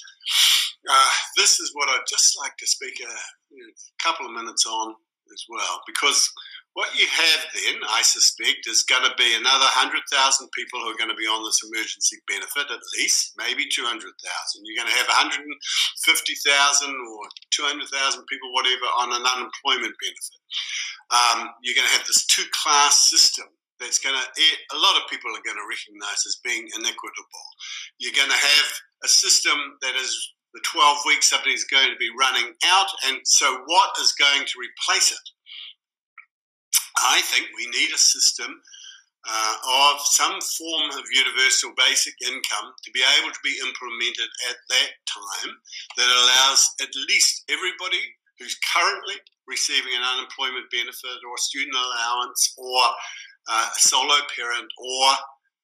uh, 0.89 1.09
this 1.37 1.59
is 1.59 1.71
what 1.73 1.89
I'd 1.89 2.09
just 2.09 2.37
like 2.39 2.55
to 2.57 2.67
speak 2.67 2.93
a, 3.01 3.11
a 3.11 4.03
couple 4.03 4.25
of 4.25 4.33
minutes 4.33 4.65
on 4.65 4.95
as 5.33 5.45
well 5.49 5.81
because 5.87 6.29
what 6.75 6.91
you 6.91 7.07
have 7.07 7.41
then, 7.55 7.79
I 7.87 8.03
suspect, 8.03 8.67
is 8.67 8.83
going 8.83 9.07
to 9.07 9.15
be 9.15 9.31
another 9.39 9.63
100,000 9.79 9.95
people 10.51 10.83
who 10.83 10.91
are 10.91 10.99
going 10.99 11.09
to 11.09 11.15
be 11.15 11.23
on 11.23 11.39
this 11.47 11.63
emergency 11.63 12.19
benefit, 12.27 12.67
at 12.67 12.83
least, 12.99 13.31
maybe 13.39 13.63
200,000. 13.71 14.03
You're 14.03 14.83
going 14.83 14.91
to 14.91 14.99
have 14.99 15.07
150,000 15.07 15.47
or 15.55 17.21
200,000 17.55 17.79
people, 18.27 18.51
whatever, 18.51 18.87
on 18.99 19.15
an 19.15 19.23
unemployment 19.23 19.95
benefit. 20.03 20.41
Um, 21.15 21.55
you're 21.63 21.79
going 21.79 21.87
to 21.87 21.95
have 21.95 22.03
this 22.11 22.27
two 22.27 22.43
class 22.51 23.07
system 23.07 23.47
that's 23.79 24.03
going 24.03 24.19
to, 24.19 24.23
a 24.75 24.79
lot 24.79 24.99
of 24.99 25.07
people 25.07 25.31
are 25.31 25.47
going 25.47 25.59
to 25.59 25.71
recognize 25.71 26.27
as 26.27 26.43
being 26.43 26.67
inequitable. 26.75 27.45
You're 28.03 28.19
going 28.19 28.31
to 28.31 28.43
have 28.51 28.67
a 29.07 29.07
system 29.07 29.79
that 29.79 29.95
is 29.95 30.11
the 30.51 30.63
12 30.67 31.07
weeks 31.07 31.31
subsidy 31.31 31.55
is 31.55 31.67
going 31.71 31.87
to 31.87 31.99
be 32.03 32.11
running 32.19 32.51
out, 32.67 32.91
and 33.07 33.23
so 33.23 33.63
what 33.63 33.95
is 33.99 34.11
going 34.19 34.43
to 34.43 34.55
replace 34.59 35.15
it? 35.15 35.25
I 36.97 37.21
think 37.21 37.47
we 37.57 37.67
need 37.67 37.91
a 37.93 37.97
system 37.97 38.61
uh, 39.25 39.55
of 39.91 39.99
some 40.05 40.37
form 40.37 40.91
of 40.93 41.03
universal 41.11 41.73
basic 41.75 42.13
income 42.21 42.73
to 42.83 42.91
be 42.91 43.01
able 43.19 43.33
to 43.33 43.43
be 43.43 43.57
implemented 43.65 44.29
at 44.49 44.57
that 44.69 44.91
time 45.09 45.51
that 45.97 46.05
allows 46.05 46.69
at 46.81 46.93
least 47.09 47.43
everybody 47.49 48.01
who's 48.37 48.57
currently 48.61 49.15
receiving 49.47 49.93
an 49.97 50.05
unemployment 50.05 50.69
benefit 50.69 51.19
or 51.25 51.37
student 51.37 51.73
allowance 51.73 52.53
or 52.57 52.81
uh, 53.49 53.69
a 53.69 53.79
solo 53.79 54.17
parent 54.35 54.69
or 54.77 55.05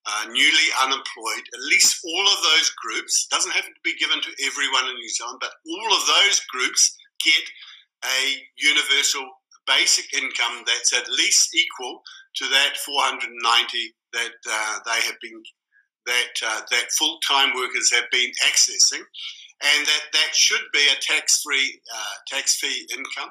uh, 0.06 0.26
newly 0.34 0.68
unemployed, 0.82 1.46
at 1.54 1.70
least 1.70 2.02
all 2.06 2.26
of 2.26 2.42
those 2.42 2.74
groups, 2.82 3.28
doesn't 3.30 3.54
have 3.54 3.66
to 3.66 3.84
be 3.84 3.94
given 3.98 4.18
to 4.22 4.34
everyone 4.46 4.90
in 4.90 4.96
New 4.96 5.10
Zealand, 5.10 5.38
but 5.40 5.54
all 5.70 5.92
of 5.94 6.08
those 6.08 6.42
groups 6.50 6.98
get 7.24 7.46
a 8.06 8.42
universal 8.58 9.22
basic 9.68 10.14
income 10.14 10.64
that's 10.66 10.94
at 10.94 11.10
least 11.10 11.56
equal 11.56 12.02
to 12.36 12.46
that 12.46 12.78
490 12.78 13.94
that 14.14 14.32
uh, 14.50 14.80
they 14.86 15.02
have 15.06 15.20
been 15.22 15.42
that 16.06 16.34
uh, 16.44 16.62
that 16.72 16.92
full-time 16.98 17.54
workers 17.56 17.92
have 17.94 18.10
been 18.12 18.32
accessing, 18.48 19.04
and 19.64 19.86
that 19.86 20.04
that 20.14 20.34
should 20.34 20.66
be 20.74 20.82
a 20.92 21.00
tax-free 21.02 21.80
uh, 21.94 22.14
tax-free 22.28 22.88
income, 22.92 23.30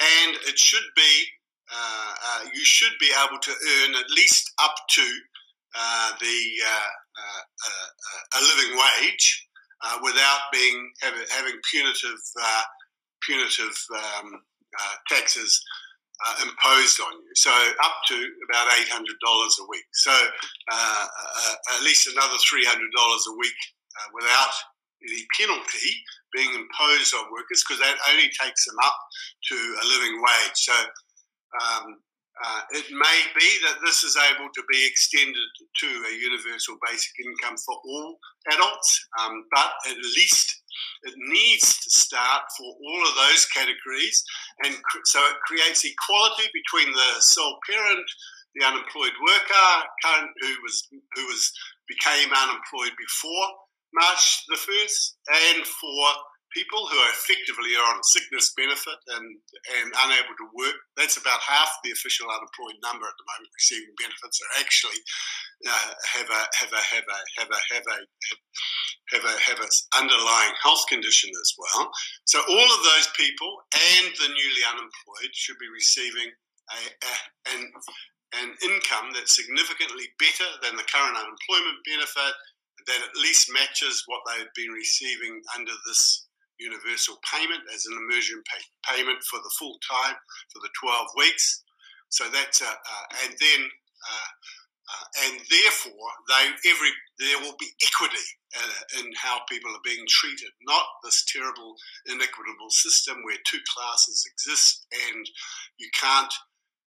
and 0.00 0.36
it 0.48 0.58
should 0.58 0.86
be 0.96 1.24
uh, 1.72 2.14
uh, 2.24 2.44
you 2.52 2.64
should 2.64 2.92
be 3.00 3.10
able 3.24 3.38
to 3.38 3.50
earn 3.50 3.94
at 3.94 4.10
least 4.10 4.52
up 4.62 4.74
to 4.90 5.06
uh, 5.78 6.10
the 6.20 6.36
a 8.36 8.40
living 8.40 8.76
wage 8.76 9.48
without 10.02 10.40
being 10.52 10.90
having, 11.00 11.24
having 11.30 11.54
punitive 11.70 12.18
punitive 13.22 13.76
um, 13.94 14.40
taxes 15.08 15.62
uh, 16.26 16.34
imposed 16.42 17.00
on 17.00 17.12
you. 17.12 17.32
So 17.34 17.50
up 17.84 17.96
to 18.08 18.16
about 18.50 18.68
$800 18.74 19.06
a 19.06 19.66
week. 19.68 19.86
So 19.92 20.10
uh, 20.10 21.06
uh, 21.06 21.54
at 21.76 21.82
least 21.82 22.08
another 22.08 22.36
$300 22.36 22.66
a 22.66 23.38
week 23.38 23.60
uh, 23.98 24.08
without 24.14 24.54
any 25.02 25.22
penalty 25.38 25.94
being 26.34 26.50
imposed 26.50 27.14
on 27.14 27.30
workers 27.30 27.62
because 27.62 27.80
that 27.80 27.96
only 28.10 28.30
takes 28.42 28.66
them 28.66 28.76
up 28.82 28.98
to 29.48 29.54
a 29.54 29.84
living 29.86 30.20
wage. 30.20 30.58
So 30.58 30.74
um, 31.62 32.02
uh, 32.44 32.62
it 32.70 32.86
may 32.90 33.18
be 33.38 33.48
that 33.66 33.78
this 33.84 34.04
is 34.04 34.16
able 34.16 34.50
to 34.54 34.62
be 34.70 34.86
extended 34.86 35.50
to 35.80 35.86
a 35.86 36.12
universal 36.14 36.76
basic 36.86 37.14
income 37.24 37.56
for 37.64 37.74
all 37.74 38.18
adults, 38.52 39.06
um, 39.18 39.44
but 39.54 39.72
at 39.90 39.96
least 39.96 40.57
it 41.04 41.14
needs 41.16 41.78
to 41.80 41.90
start 41.90 42.42
for 42.56 42.66
all 42.66 43.02
of 43.08 43.14
those 43.14 43.46
categories, 43.46 44.22
and 44.64 44.74
so 45.04 45.20
it 45.26 45.40
creates 45.46 45.84
equality 45.84 46.48
between 46.52 46.92
the 46.92 47.20
sole 47.20 47.58
parent, 47.68 48.08
the 48.54 48.66
unemployed 48.66 49.16
worker, 49.26 49.70
current 50.04 50.30
who 50.40 50.54
was 50.62 50.88
who 51.14 51.26
was 51.26 51.52
became 51.88 52.28
unemployed 52.32 52.92
before 52.98 53.46
March 53.94 54.44
the 54.48 54.56
first, 54.56 55.16
and 55.54 55.66
for 55.66 56.06
people 56.54 56.86
who 56.88 56.96
are 56.96 57.12
effectively 57.12 57.76
on 57.76 58.02
sickness 58.02 58.52
benefit 58.56 58.98
and, 59.16 59.26
and 59.80 59.88
unable 60.06 60.34
to 60.38 60.48
work. 60.56 60.78
That's 60.96 61.20
about 61.20 61.40
half 61.44 61.68
the 61.84 61.92
official 61.92 62.28
unemployed 62.30 62.80
number 62.80 63.04
at 63.04 63.16
the 63.16 63.28
moment 63.28 63.52
receiving 63.52 63.92
benefits 64.00 64.40
are 64.40 64.54
actually 64.60 65.00
uh, 65.66 65.90
have 66.06 66.28
a 66.30 66.42
have 66.56 66.72
a 66.72 66.82
have 66.82 67.08
a 67.08 67.20
have 67.36 67.50
a 67.50 67.60
have 67.74 67.86
a 67.86 67.98
have 69.12 69.24
a 69.24 69.34
have 69.40 69.60
a 69.60 69.68
underlying 69.98 70.54
health 70.62 70.84
condition 70.88 71.30
as 71.34 71.50
well. 71.58 71.90
So 72.24 72.40
all 72.40 72.68
of 72.68 72.82
those 72.84 73.08
people 73.18 73.50
and 73.74 74.08
the 74.16 74.30
newly 74.30 74.64
unemployed 74.70 75.32
should 75.32 75.58
be 75.58 75.68
receiving 75.68 76.30
a, 76.72 76.80
a 76.86 77.14
an 77.56 77.62
an 78.36 78.50
income 78.62 79.08
that's 79.14 79.34
significantly 79.34 80.04
better 80.20 80.48
than 80.62 80.76
the 80.76 80.84
current 80.84 81.16
unemployment 81.16 81.80
benefit 81.88 82.34
that 82.86 83.00
at 83.04 83.20
least 83.20 83.52
matches 83.52 84.04
what 84.06 84.20
they've 84.28 84.52
been 84.54 84.72
receiving 84.72 85.40
under 85.56 85.72
this 85.86 86.27
universal 86.58 87.18
payment 87.22 87.62
as 87.74 87.86
an 87.86 87.96
immersion 87.96 88.42
pay, 88.46 88.62
payment 88.94 89.22
for 89.24 89.38
the 89.38 89.54
full 89.58 89.78
time 89.82 90.16
for 90.52 90.60
the 90.60 90.70
12 90.82 91.06
weeks. 91.16 91.62
So 92.10 92.28
that's 92.32 92.62
uh, 92.62 92.66
uh, 92.66 93.06
and 93.24 93.34
then 93.38 93.60
uh, 93.68 94.30
uh, 94.88 95.06
and 95.28 95.40
therefore 95.50 96.08
they 96.28 96.70
every 96.70 96.92
there 97.18 97.38
will 97.40 97.56
be 97.60 97.68
equity 97.82 98.24
uh, 98.56 99.00
in 99.00 99.12
how 99.16 99.40
people 99.48 99.70
are 99.70 99.84
being 99.84 100.04
treated, 100.08 100.48
not 100.66 100.86
this 101.04 101.24
terrible 101.28 101.74
inequitable 102.06 102.70
system 102.70 103.16
where 103.24 103.36
two 103.46 103.60
classes 103.76 104.24
exist 104.32 104.86
and 105.12 105.26
you 105.78 105.88
can't. 105.98 106.32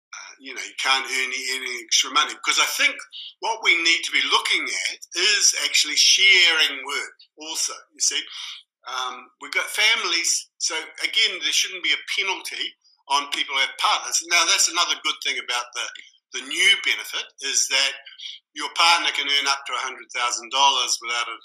Uh, 0.07 0.33
you 0.39 0.55
know, 0.55 0.61
you 0.61 0.73
can't 0.79 1.03
earn 1.03 1.31
any, 1.35 1.41
any 1.59 1.83
extra 1.83 2.09
money 2.09 2.33
because 2.33 2.57
I 2.57 2.65
think 2.79 2.95
what 3.41 3.59
we 3.61 3.75
need 3.75 4.01
to 4.05 4.11
be 4.13 4.23
looking 4.31 4.63
at 4.63 4.99
is 5.19 5.53
actually 5.65 5.97
sharing 5.97 6.79
work. 6.87 7.15
Also, 7.37 7.73
you 7.93 7.99
see, 7.99 8.21
um, 8.87 9.27
we've 9.41 9.53
got 9.53 9.67
families, 9.67 10.49
so 10.57 10.75
again, 11.03 11.39
there 11.43 11.51
shouldn't 11.51 11.83
be 11.83 11.91
a 11.91 12.05
penalty 12.15 12.71
on 13.11 13.31
people 13.31 13.55
who 13.55 13.61
have 13.63 13.75
partners. 13.79 14.19
Now, 14.31 14.43
that's 14.47 14.71
another 14.71 14.95
good 15.03 15.19
thing 15.23 15.39
about 15.43 15.67
the 15.75 15.85
the 16.35 16.43
new 16.43 16.71
benefit 16.83 17.23
is 17.47 17.67
that 17.71 17.93
your 18.51 18.67
partner 18.75 19.11
can 19.15 19.27
earn 19.27 19.47
up 19.47 19.63
to 19.67 19.73
hundred 19.79 20.07
thousand 20.11 20.51
dollars 20.51 20.99
without 20.99 21.27
it. 21.31 21.41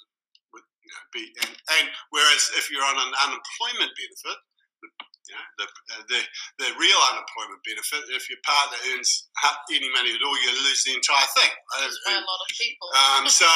you 0.59 0.91
know, 0.91 1.03
be 1.15 1.23
and, 1.47 1.55
and 1.79 1.87
whereas 2.11 2.51
if 2.59 2.71
you're 2.71 2.85
on 2.85 2.99
an 2.99 3.15
unemployment 3.23 3.95
benefit, 3.95 4.39
you 4.83 5.35
know, 5.39 5.47
the, 5.63 5.67
uh, 5.67 6.03
the, 6.11 6.21
the 6.59 6.69
real 6.77 7.01
unemployment 7.15 7.63
benefit, 7.63 8.05
if 8.11 8.27
your 8.27 8.43
partner 8.43 8.77
earns 8.93 9.31
any 9.71 9.89
money 9.95 10.13
at 10.13 10.21
all, 10.21 10.37
you 10.43 10.51
lose 10.67 10.83
the 10.85 10.93
entire 10.93 11.31
thing. 11.39 11.53
For 11.73 12.13
a 12.13 12.21
lot 12.21 12.43
of 12.43 12.51
people. 12.53 12.87
Um, 12.93 13.25
so, 13.41 13.49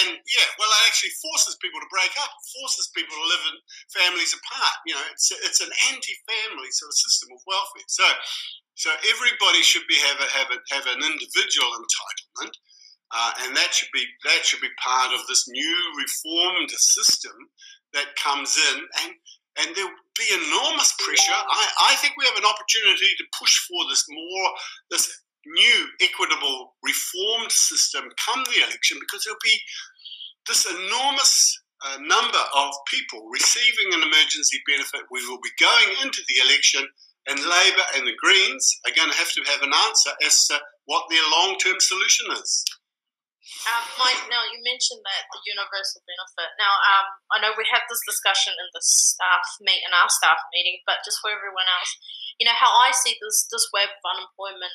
and 0.00 0.16
yeah, 0.16 0.48
well, 0.56 0.70
it 0.70 0.82
actually 0.88 1.12
forces 1.18 1.58
people 1.60 1.82
to 1.82 1.90
break 1.90 2.12
up, 2.22 2.30
forces 2.62 2.88
people 2.94 3.12
to 3.12 3.26
live 3.28 3.44
in 3.50 3.56
families 3.92 4.32
apart. 4.32 4.76
You 4.86 4.94
know, 4.96 5.04
it's, 5.12 5.28
it's 5.44 5.60
an 5.60 5.72
anti 5.90 6.14
family 6.24 6.70
sort 6.72 6.94
of 6.94 6.96
system 6.96 7.34
of 7.34 7.42
welfare. 7.44 7.88
So, 7.90 8.06
so 8.78 8.88
everybody 9.10 9.60
should 9.66 9.84
be 9.90 9.98
have, 10.08 10.22
a, 10.22 10.28
have, 10.32 10.50
a, 10.54 10.58
have 10.70 10.86
an 10.86 11.02
individual 11.02 11.70
entitlement. 11.76 12.54
Uh, 13.10 13.32
and 13.42 13.56
that 13.56 13.72
should 13.72 13.88
be 13.94 14.04
that 14.28 14.44
should 14.44 14.60
be 14.60 14.68
part 14.84 15.14
of 15.16 15.26
this 15.28 15.48
new 15.48 15.76
reformed 15.96 16.68
system 16.70 17.32
that 17.94 18.04
comes 18.22 18.56
in 18.56 18.84
and 19.00 19.12
and 19.58 19.74
there 19.74 19.86
will 19.86 20.08
be 20.16 20.28
enormous 20.34 20.94
pressure. 20.98 21.34
I, 21.34 21.92
I 21.92 21.96
think 21.96 22.14
we 22.16 22.26
have 22.26 22.38
an 22.38 22.48
opportunity 22.48 23.10
to 23.18 23.24
push 23.38 23.58
for 23.66 23.78
this 23.88 24.04
more, 24.08 24.48
this 24.90 25.06
new 25.46 25.86
equitable 26.00 26.74
reformed 26.82 27.50
system 27.50 28.04
come 28.22 28.44
the 28.44 28.62
election 28.66 28.98
because 29.00 29.24
there'll 29.24 29.42
be 29.42 29.58
this 30.46 30.66
enormous 30.66 31.60
uh, 31.86 31.98
number 32.00 32.42
of 32.56 32.70
people 32.90 33.28
receiving 33.30 33.94
an 33.94 34.02
emergency 34.02 34.58
benefit. 34.66 35.02
We 35.10 35.26
will 35.28 35.40
be 35.42 35.54
going 35.60 35.96
into 36.02 36.22
the 36.28 36.48
election, 36.48 36.86
and 37.28 37.38
Labour 37.38 37.86
and 37.96 38.06
the 38.06 38.16
Greens 38.18 38.80
are 38.86 38.94
going 38.96 39.10
to 39.10 39.16
have 39.16 39.32
to 39.32 39.42
have 39.52 39.62
an 39.62 39.72
answer 39.86 40.10
as 40.24 40.46
to 40.48 40.58
what 40.86 41.04
their 41.10 41.22
long 41.38 41.56
term 41.58 41.78
solution 41.78 42.26
is. 42.32 42.64
Um, 43.48 43.84
Mike, 43.96 44.28
now 44.28 44.44
you 44.44 44.60
mentioned 44.60 45.00
that 45.00 45.24
the 45.32 45.40
universal 45.48 46.04
benefit. 46.04 46.52
Now, 46.60 46.76
um, 46.84 47.06
I 47.32 47.36
know 47.40 47.56
we 47.56 47.64
had 47.64 47.80
this 47.88 48.04
discussion 48.04 48.52
in 48.52 48.68
the 48.76 48.84
staff 48.84 49.44
meet 49.64 49.80
in 49.80 49.96
our 49.96 50.08
staff 50.12 50.36
meeting, 50.52 50.84
but 50.84 51.00
just 51.00 51.24
for 51.24 51.32
everyone 51.32 51.64
else, 51.64 51.92
you 52.36 52.44
know 52.44 52.56
how 52.56 52.68
I 52.68 52.92
see 52.92 53.16
this 53.16 53.48
this 53.48 53.72
web 53.72 53.88
of 53.88 54.04
unemployment. 54.04 54.74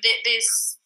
There, 0.00 0.20
there's 0.24 0.80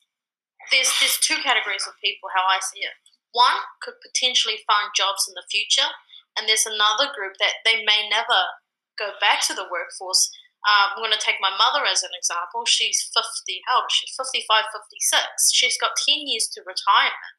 there's 0.75 0.91
there's 0.99 1.23
two 1.23 1.39
categories 1.47 1.87
of 1.87 1.95
people. 2.03 2.35
How 2.35 2.43
I 2.43 2.59
see 2.59 2.83
it, 2.83 2.95
one 3.31 3.63
could 3.87 4.03
potentially 4.03 4.67
find 4.67 4.91
jobs 4.99 5.31
in 5.31 5.39
the 5.39 5.47
future, 5.47 5.95
and 6.35 6.51
there's 6.51 6.67
another 6.67 7.15
group 7.15 7.39
that 7.39 7.63
they 7.63 7.87
may 7.87 8.11
never 8.11 8.59
go 8.99 9.15
back 9.23 9.47
to 9.47 9.55
the 9.55 9.71
workforce 9.71 10.27
um, 10.67 10.99
I'm 10.99 11.03
going 11.03 11.15
to 11.15 11.23
take 11.23 11.39
my 11.39 11.55
mother 11.55 11.87
as 11.87 12.03
an 12.03 12.11
example. 12.19 12.67
She's 12.67 13.11
50, 13.15 13.63
how 13.71 13.79
old 13.79 13.87
is 13.87 13.95
she? 13.95 14.07
55, 14.11 14.43
56. 14.75 15.55
She's 15.55 15.79
got 15.79 15.95
10 16.03 16.27
years 16.27 16.51
to 16.55 16.67
retirement. 16.67 17.39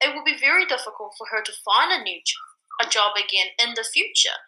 It 0.00 0.16
will 0.16 0.24
be 0.24 0.40
very 0.40 0.64
difficult 0.64 1.12
for 1.20 1.28
her 1.28 1.44
to 1.44 1.62
find 1.64 1.92
a 1.92 2.02
new 2.02 2.20
job, 2.24 2.48
a 2.80 2.86
job 2.88 3.12
again 3.20 3.52
in 3.60 3.76
the 3.76 3.84
future. 3.84 4.38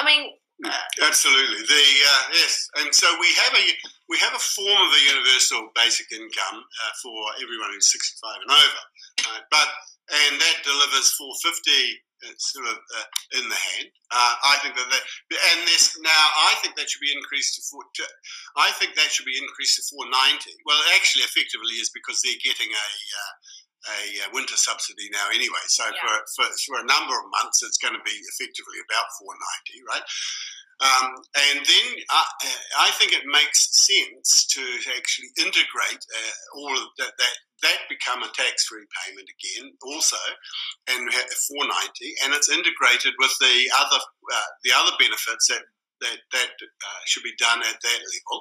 I 0.00 0.04
mean, 0.04 0.40
uh, 0.64 1.06
absolutely. 1.06 1.62
The 1.70 1.84
uh, 2.02 2.24
yes, 2.34 2.66
and 2.82 2.90
so 2.90 3.06
we 3.22 3.30
have 3.46 3.54
a 3.54 3.66
we 4.10 4.18
have 4.18 4.34
a 4.34 4.42
form 4.42 4.74
of 4.74 4.90
a 4.90 5.06
universal 5.06 5.70
basic 5.78 6.10
income 6.10 6.58
uh, 6.66 6.92
for 6.98 7.14
everyone 7.38 7.70
who's 7.70 7.94
65 7.94 8.42
and 8.42 8.50
over, 8.50 8.82
but 9.54 9.68
and 10.26 10.34
that 10.34 10.58
delivers 10.66 11.14
450 11.14 12.02
it's 12.26 12.52
sort 12.52 12.66
of 12.66 12.76
uh, 12.76 13.06
in 13.38 13.44
the 13.46 13.60
hand. 13.74 13.88
Uh, 14.10 14.34
I 14.42 14.58
think 14.62 14.74
that, 14.74 14.88
that 14.90 15.04
and 15.54 15.66
this 15.68 15.94
now 16.02 16.24
I 16.48 16.58
think 16.60 16.74
that 16.76 16.90
should 16.90 17.04
be 17.04 17.14
increased 17.14 17.56
to 17.56 17.62
four. 17.70 17.84
To, 17.84 18.04
I 18.56 18.72
think 18.78 18.94
that 18.94 19.12
should 19.12 19.28
be 19.28 19.38
increased 19.38 19.76
to 19.78 19.86
four 19.86 20.04
ninety. 20.10 20.54
Well, 20.66 20.78
it 20.88 20.96
actually, 20.96 21.24
effectively, 21.24 21.78
is 21.78 21.90
because 21.90 22.20
they're 22.22 22.44
getting 22.44 22.70
a. 22.70 22.88
Uh, 23.22 23.34
a 23.86 24.26
uh, 24.26 24.28
winter 24.34 24.58
subsidy 24.58 25.06
now, 25.14 25.30
anyway. 25.30 25.62
So 25.70 25.86
yeah. 25.86 26.02
for, 26.02 26.12
for, 26.34 26.46
for 26.66 26.74
a 26.82 26.90
number 26.90 27.14
of 27.14 27.30
months, 27.30 27.62
it's 27.62 27.78
going 27.78 27.94
to 27.94 28.02
be 28.02 28.18
effectively 28.34 28.82
about 28.82 29.06
four 29.16 29.32
ninety, 29.32 29.78
right? 29.86 30.02
Um, 30.78 31.10
and 31.34 31.58
then 31.66 31.86
I, 32.10 32.22
I, 32.86 32.90
think 32.94 33.10
it 33.12 33.26
makes 33.26 33.66
sense 33.74 34.46
to 34.54 34.62
actually 34.96 35.26
integrate 35.42 35.98
uh, 36.06 36.34
all 36.54 36.70
of 36.70 36.86
that, 36.98 37.18
that 37.18 37.34
that 37.62 37.90
become 37.90 38.22
a 38.22 38.30
tax-free 38.30 38.86
payment 39.02 39.26
again, 39.26 39.74
also, 39.82 40.22
and 40.86 41.10
490, 41.10 42.14
and 42.22 42.30
it's 42.30 42.46
integrated 42.46 43.10
with 43.18 43.34
the 43.40 43.66
other 43.74 43.98
uh, 43.98 44.50
the 44.62 44.70
other 44.70 44.94
benefits 44.98 45.50
that 45.50 45.66
that 46.00 46.18
that 46.30 46.54
uh, 46.62 47.02
should 47.06 47.26
be 47.26 47.34
done 47.38 47.58
at 47.58 47.78
that 47.82 48.00
level, 48.00 48.38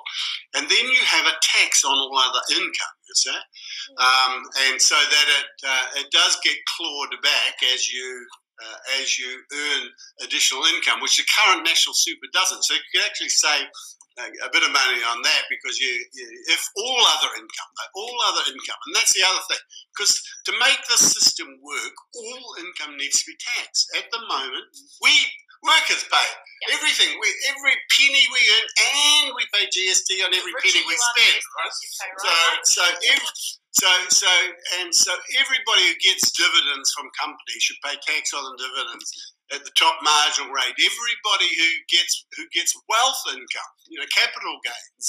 and 0.56 0.70
then 0.70 0.86
you 0.94 1.02
have 1.02 1.26
a 1.26 1.42
tax 1.42 1.84
on 1.84 1.98
all 1.98 2.18
other 2.18 2.46
income. 2.54 2.96
You 3.10 3.16
see, 3.16 3.34
mm. 3.34 3.98
um, 3.98 4.46
and 4.70 4.82
so 4.82 4.96
that 4.96 5.28
it 5.42 5.50
uh, 5.66 5.88
it 6.06 6.08
does 6.12 6.38
get 6.44 6.58
clawed 6.78 7.18
back 7.24 7.56
as 7.74 7.90
you. 7.90 8.28
Uh, 8.58 9.02
as 9.02 9.20
you 9.20 9.30
earn 9.54 9.84
additional 10.26 10.66
income, 10.74 10.98
which 10.98 11.18
the 11.18 11.26
current 11.30 11.62
national 11.62 11.94
super 11.94 12.26
doesn't. 12.34 12.64
So 12.64 12.74
you 12.74 12.82
could 12.90 13.06
actually 13.06 13.30
save 13.30 13.70
a 14.18 14.50
bit 14.50 14.66
of 14.66 14.74
money 14.74 15.02
on 15.06 15.22
that 15.22 15.44
because 15.46 15.78
you, 15.78 15.94
you, 15.94 16.26
if 16.50 16.62
all 16.74 17.02
other 17.06 17.30
income, 17.38 17.72
all 17.94 18.18
other 18.34 18.50
income, 18.50 18.80
and 18.90 18.96
that's 18.98 19.14
the 19.14 19.22
other 19.22 19.44
thing, 19.46 19.62
because 19.94 20.18
to 20.50 20.54
make 20.58 20.82
the 20.90 20.98
system 20.98 21.46
work, 21.62 21.96
all 22.18 22.58
income 22.66 22.98
needs 22.98 23.22
to 23.22 23.26
be 23.30 23.38
taxed. 23.38 23.94
At 23.94 24.10
the 24.10 24.22
moment, 24.26 24.66
we 25.06 25.14
workers 25.62 26.06
pay 26.10 26.28
yep. 26.66 26.82
everything, 26.82 27.14
we, 27.22 27.30
every 27.54 27.78
penny 27.94 28.26
we 28.34 28.42
earn, 28.58 28.68
and 28.78 29.26
we 29.38 29.46
pay 29.54 29.66
GST 29.70 30.10
on 30.26 30.34
every 30.34 30.54
penny 30.66 30.82
we 30.86 30.98
spend. 30.98 31.38
Right? 31.38 31.74
So, 32.18 32.34
so, 32.64 32.84
every, 32.90 33.32
so, 33.72 33.90
so, 34.10 34.32
and 34.80 34.90
so 34.94 35.12
everybody 35.38 35.84
who 35.86 35.96
gets 36.02 36.32
dividends 36.32 36.90
from 36.96 37.12
companies 37.20 37.62
should 37.62 37.78
pay 37.84 37.96
tax 38.02 38.34
on 38.34 38.42
the 38.42 38.56
dividends 38.58 39.36
at 39.54 39.64
the 39.64 39.72
top 39.80 39.96
marginal 40.04 40.52
rate. 40.52 40.76
Everybody 40.76 41.50
who 41.56 41.70
gets 41.92 42.26
who 42.36 42.44
gets 42.52 42.76
wealth 42.88 43.22
income, 43.32 43.74
you 43.88 44.00
know, 44.00 44.08
capital 44.12 44.60
gains 44.64 45.06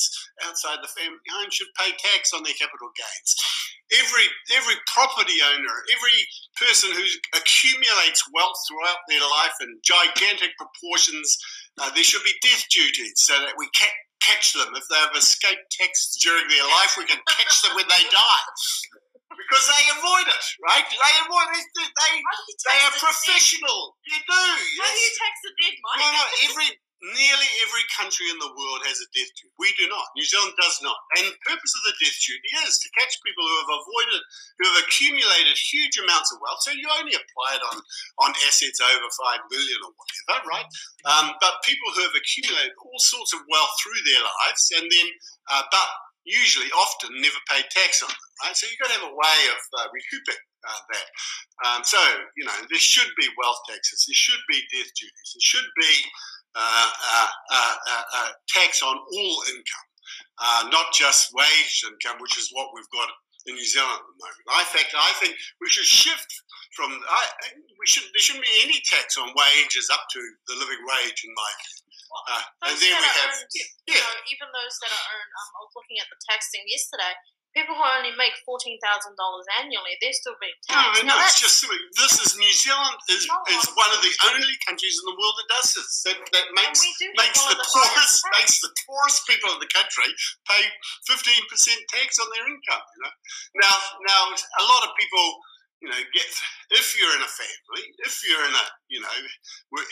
outside 0.46 0.78
the 0.82 0.90
family 0.94 1.22
home 1.30 1.50
should 1.50 1.70
pay 1.78 1.90
tax 1.98 2.34
on 2.34 2.42
their 2.42 2.58
capital 2.58 2.90
gains. 2.94 3.30
Every 3.94 4.26
every 4.54 4.78
property 4.90 5.38
owner, 5.42 5.76
every 5.94 6.18
person 6.58 6.92
who 6.92 7.06
accumulates 7.34 8.26
wealth 8.34 8.58
throughout 8.68 9.02
their 9.08 9.22
life 9.22 9.56
in 9.62 9.80
gigantic 9.80 10.52
proportions, 10.58 11.38
uh, 11.80 11.90
there 11.94 12.04
should 12.04 12.26
be 12.26 12.36
death 12.42 12.66
duties 12.70 13.16
so 13.16 13.38
that 13.40 13.56
we 13.56 13.66
can 13.74 13.90
catch 14.20 14.54
them 14.54 14.74
if 14.74 14.84
they 14.88 15.00
have 15.00 15.14
escaped 15.16 15.70
tax 15.70 16.16
during 16.22 16.46
their 16.48 16.64
life. 16.80 16.96
We 16.98 17.06
can 17.06 17.20
catch 17.26 17.62
them 17.62 17.74
when 17.76 17.86
they 17.86 18.04
die 18.10 18.46
because 19.38 19.64
they 19.70 19.84
avoid 19.96 20.26
it, 20.28 20.44
right? 20.66 20.84
They 20.84 21.14
avoid 21.24 21.48
it. 21.54 21.66
They, 21.78 21.88
they, 21.88 22.12
they 22.68 22.78
are 22.84 22.94
professional. 22.98 23.94
Dead? 24.02 24.12
You 24.12 24.18
do. 24.26 24.44
How 24.82 24.88
yes. 24.88 24.94
do 24.94 25.00
you 25.00 25.12
tax 25.16 25.34
the 25.46 25.52
dead, 25.62 25.74
Mike? 25.78 26.00
No, 26.02 26.06
no. 26.10 26.24
Every 26.50 26.68
nearly 26.98 27.50
every 27.62 27.86
country 27.94 28.26
in 28.26 28.38
the 28.42 28.50
world 28.50 28.82
has 28.82 28.98
a 28.98 29.08
death 29.14 29.30
duty. 29.38 29.54
We 29.62 29.70
do 29.78 29.86
not. 29.86 30.10
New 30.18 30.26
Zealand 30.26 30.58
does 30.58 30.82
not. 30.82 30.98
And 31.18 31.30
the 31.30 31.38
purpose 31.46 31.72
of 31.78 31.82
the 31.86 31.94
death 32.02 32.18
duty 32.18 32.50
is 32.66 32.82
to 32.82 32.88
catch 32.98 33.14
people 33.22 33.46
who 33.46 33.58
have 33.62 33.72
avoided, 33.78 34.22
who 34.58 34.64
have 34.66 34.80
accumulated 34.82 35.54
huge 35.54 35.94
amounts 36.02 36.34
of 36.34 36.42
wealth. 36.42 36.58
So 36.66 36.74
you 36.74 36.86
only 36.98 37.14
apply 37.14 37.50
it 37.54 37.64
on, 37.70 37.78
on 38.26 38.30
assets 38.50 38.82
over 38.82 39.08
five 39.14 39.46
million 39.46 39.78
or 39.86 39.94
whatever, 39.94 40.42
right? 40.50 40.68
Um, 41.06 41.38
but 41.38 41.62
people 41.62 41.86
who 41.94 42.02
have 42.02 42.18
accumulated 42.18 42.74
all 42.82 42.98
sorts 42.98 43.30
of 43.30 43.46
wealth 43.46 43.74
through 43.78 44.02
their 44.02 44.22
lives, 44.22 44.62
and 44.74 44.86
then, 44.90 45.08
uh, 45.54 45.64
but 45.70 45.88
usually, 46.26 46.68
often, 46.76 47.14
never 47.22 47.40
paid 47.48 47.64
tax 47.70 48.02
on 48.02 48.10
them, 48.10 48.28
right? 48.44 48.56
So 48.58 48.66
you've 48.66 48.82
got 48.82 48.90
to 48.92 48.98
have 49.00 49.08
a 49.08 49.16
way 49.16 49.40
of 49.54 49.60
uh, 49.80 49.88
recouping 49.94 50.42
uh, 50.66 50.82
that. 50.92 51.06
Um, 51.64 51.80
so, 51.82 52.00
you 52.36 52.44
know, 52.44 52.58
there 52.68 52.82
should 52.82 53.08
be 53.16 53.30
wealth 53.38 53.62
taxes, 53.70 54.04
there 54.04 54.18
should 54.18 54.42
be 54.50 54.60
death 54.74 54.90
duties, 54.92 55.28
there 55.32 55.46
should 55.46 55.68
be 55.78 55.94
Uh, 56.58 56.90
uh, 57.14 57.28
uh, 58.18 58.30
tax 58.50 58.82
on 58.82 58.98
all 58.98 59.36
income, 59.46 59.88
not 60.74 60.90
just 60.90 61.30
wage 61.30 61.86
income, 61.86 62.18
which 62.18 62.34
is 62.34 62.50
what 62.50 62.74
we've 62.74 62.90
got 62.90 63.06
in 63.46 63.54
New 63.54 63.62
Zealand 63.62 63.94
at 63.94 64.02
the 64.02 64.18
moment. 64.18 64.42
In 64.42 64.66
fact, 64.66 64.90
I 64.90 65.14
think 65.22 65.38
we 65.62 65.70
should 65.70 65.86
shift 65.86 66.26
from 66.74 66.90
I, 66.90 67.22
we 67.78 67.86
should 67.86 68.10
there 68.10 68.18
shouldn't 68.18 68.42
be 68.42 68.56
any 68.66 68.82
tax 68.90 69.14
on 69.22 69.30
wages 69.38 69.86
up 69.94 70.02
to 70.10 70.20
the 70.50 70.58
living 70.58 70.82
wage 70.82 71.22
in 71.22 71.30
my 71.30 71.50
view. 71.62 71.78
Uh, 72.08 72.42
and 72.66 72.74
then 72.74 72.90
we 72.90 73.06
have, 73.06 73.36
earned, 73.36 73.52
yeah. 73.52 73.94
you 73.94 74.00
know, 74.00 74.14
even 74.32 74.48
those 74.48 74.74
that 74.80 74.90
are 74.90 75.06
earned, 75.12 75.32
um, 75.38 75.48
I 75.54 75.58
was 75.62 75.74
looking 75.76 76.00
at 76.00 76.08
the 76.08 76.18
taxing 76.24 76.64
yesterday, 76.64 77.14
people 77.56 77.74
who 77.74 77.84
only 77.84 78.12
make 78.16 78.36
$14,000 78.44 78.76
annually, 79.60 79.94
they're 80.00 80.14
still 80.14 80.36
being 80.40 80.54
taxed. 80.64 81.04
No, 81.04 81.12
no, 81.12 81.14
it's 81.24 81.40
just. 81.40 81.64
This 81.96 82.14
is 82.20 82.36
New 82.36 82.54
Zealand 82.54 82.96
is, 83.08 83.24
is 83.24 83.64
one 83.74 83.90
of 83.92 84.00
the 84.04 84.12
only 84.30 84.56
countries 84.66 85.00
in 85.00 85.04
the 85.08 85.16
world 85.16 85.34
that 85.40 85.48
does 85.48 85.68
this. 85.74 85.88
That, 86.06 86.16
that 86.20 86.46
makes 86.54 86.80
makes 87.16 87.40
the, 87.44 87.56
the 87.56 87.66
poorest 87.66 88.22
makes 88.36 88.56
the 88.60 88.72
poorest 88.86 89.26
people 89.26 89.50
in 89.56 89.60
the 89.60 89.70
country 89.72 90.08
pay 90.46 90.62
15% 91.08 91.16
tax 91.92 92.18
on 92.20 92.28
their 92.36 92.46
income. 92.46 92.84
You 92.84 93.00
know? 93.04 93.14
Now, 93.64 93.76
now 94.06 94.20
a 94.32 94.64
lot 94.68 94.86
of 94.86 94.94
people 94.94 95.24
you 95.78 95.88
know, 95.88 96.00
get 96.10 96.28
if 96.74 96.86
you're 96.98 97.14
in 97.14 97.22
a 97.22 97.30
family, 97.30 97.86
if 98.02 98.18
you're 98.26 98.44
in 98.44 98.54
a, 98.54 98.64
you 98.90 99.00
know, 99.00 99.14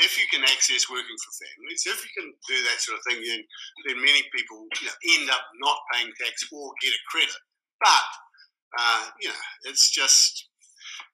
if 0.03 0.19
you 0.19 0.27
can 0.35 0.43
access 0.43 0.91
working 0.91 1.19
for 1.23 1.33
families, 1.39 1.87
if 1.87 2.03
you 2.03 2.11
can 2.11 2.29
do 2.51 2.57
that 2.67 2.79
sort 2.83 2.99
of 2.99 3.03
thing, 3.07 3.23
then, 3.23 3.43
then 3.87 3.97
many 4.03 4.27
people 4.35 4.67
you 4.83 4.87
know, 4.91 4.97
end 5.17 5.31
up 5.31 5.47
not 5.63 5.79
paying 5.95 6.11
tax 6.19 6.43
or 6.51 6.75
get 6.83 6.91
a 6.91 7.01
credit. 7.07 7.39
But 7.79 8.07
uh, 8.75 9.03
you 9.23 9.31
know, 9.31 9.45
it's 9.71 9.89
just 9.95 10.51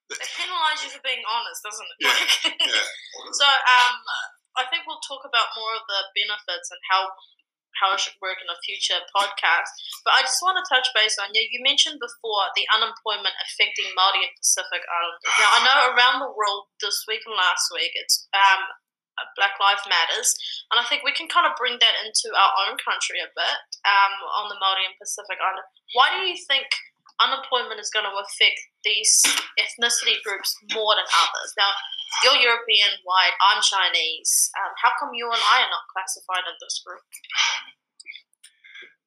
it 0.09 0.19
penalises 0.37 0.85
you 0.85 0.89
for 0.93 1.03
being 1.05 1.23
honest, 1.25 1.61
doesn't 1.63 1.89
it? 1.89 1.97
Yeah, 2.01 2.19
yeah. 2.69 2.87
so 3.33 3.45
um, 3.47 3.95
I 4.57 4.69
think 4.69 4.85
we'll 4.85 5.01
talk 5.01 5.25
about 5.25 5.53
more 5.57 5.73
of 5.73 5.85
the 5.89 6.01
benefits 6.13 6.69
and 6.69 6.81
how 6.89 7.09
how 7.83 7.91
it 7.91 7.99
should 7.99 8.15
work 8.23 8.39
in 8.39 8.47
a 8.47 8.55
future 8.63 9.03
podcast. 9.11 9.67
But 10.07 10.15
I 10.15 10.23
just 10.23 10.39
want 10.39 10.55
to 10.55 10.63
touch 10.71 10.87
base 10.95 11.19
on 11.19 11.35
you. 11.35 11.43
You 11.51 11.59
mentioned 11.59 11.99
before 11.99 12.47
the 12.55 12.63
unemployment 12.71 13.35
affecting 13.43 13.91
Māori 13.91 14.23
and 14.23 14.35
Pacific 14.39 14.87
Islanders. 14.87 15.35
Now 15.35 15.51
I 15.51 15.59
know 15.67 15.77
around 15.91 16.17
the 16.23 16.31
world 16.31 16.71
this 16.79 17.03
week 17.11 17.27
and 17.27 17.35
last 17.35 17.67
week 17.75 17.91
it's 17.99 18.31
um, 18.31 18.63
Black 19.37 19.59
Lives 19.61 19.85
Matters, 19.85 20.33
and 20.73 20.81
I 20.81 20.85
think 20.89 21.05
we 21.05 21.13
can 21.13 21.29
kind 21.29 21.45
of 21.45 21.53
bring 21.59 21.77
that 21.77 21.95
into 22.01 22.33
our 22.33 22.53
own 22.65 22.81
country 22.81 23.21
a 23.21 23.29
bit 23.29 23.59
um, 23.85 24.15
on 24.41 24.49
the 24.49 24.57
Māori 24.57 24.89
and 24.89 24.97
Pacific 24.97 25.37
Island. 25.37 25.67
Why 25.93 26.09
do 26.17 26.25
you 26.25 26.37
think 26.49 26.65
unemployment 27.21 27.77
is 27.77 27.93
going 27.93 28.09
to 28.09 28.15
affect 28.17 28.57
these 28.81 29.13
ethnicity 29.61 30.17
groups 30.25 30.57
more 30.73 30.97
than 30.97 31.05
others? 31.05 31.49
Now, 31.57 31.71
you're 32.21 32.37
European, 32.37 32.93
white, 33.03 33.35
I'm 33.41 33.61
Chinese. 33.63 34.51
Um, 34.61 34.71
how 34.77 34.91
come 34.99 35.17
you 35.17 35.25
and 35.25 35.41
I 35.41 35.65
are 35.65 35.73
not 35.73 35.89
classified 35.89 36.45
in 36.45 36.55
this 36.61 36.83
group? 36.85 37.01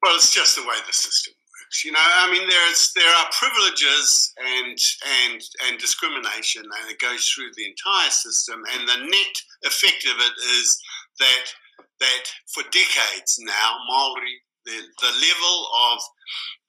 Well, 0.03 0.15
it's 0.15 0.33
just 0.33 0.57
the 0.57 0.63
way 0.63 0.77
the 0.87 0.93
system 0.93 1.33
works. 1.35 1.85
You 1.85 1.93
know, 1.93 1.99
I 2.03 2.31
mean, 2.31 2.47
there's 2.49 2.93
there 2.95 3.09
are 3.09 3.27
privileges 3.33 4.33
and 4.39 4.79
and 5.25 5.41
and 5.67 5.79
discrimination, 5.81 6.63
and 6.63 6.91
it 6.91 7.01
goes 7.01 7.27
through 7.27 7.51
the 7.57 7.67
entire 7.67 8.11
system. 8.11 8.63
And 8.77 8.89
the 8.89 9.09
net 9.09 9.35
effect 9.65 10.07
of 10.07 10.17
it 10.21 10.35
is 10.61 10.79
that 11.19 11.45
that 12.01 12.25
for 12.53 12.63
decades 12.71 13.41
now, 13.41 13.79
Maori, 13.89 14.37
the 14.65 14.79
the 15.01 15.13
level 15.17 15.57
of 15.91 15.99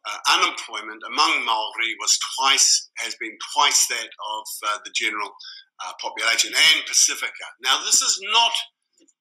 uh, 0.07 0.39
unemployment 0.39 1.03
among 1.05 1.45
Maori 1.45 1.91
was 1.99 2.17
twice 2.37 2.89
has 2.97 3.15
been 3.19 3.37
twice 3.53 3.87
that 3.87 4.07
of 4.07 4.45
uh, 4.67 4.77
the 4.85 4.91
general 4.95 5.29
uh, 5.85 5.91
population 6.01 6.53
and 6.55 6.85
Pacifica. 6.87 7.47
Now, 7.61 7.79
this 7.83 8.01
is 8.01 8.19
not 8.31 8.53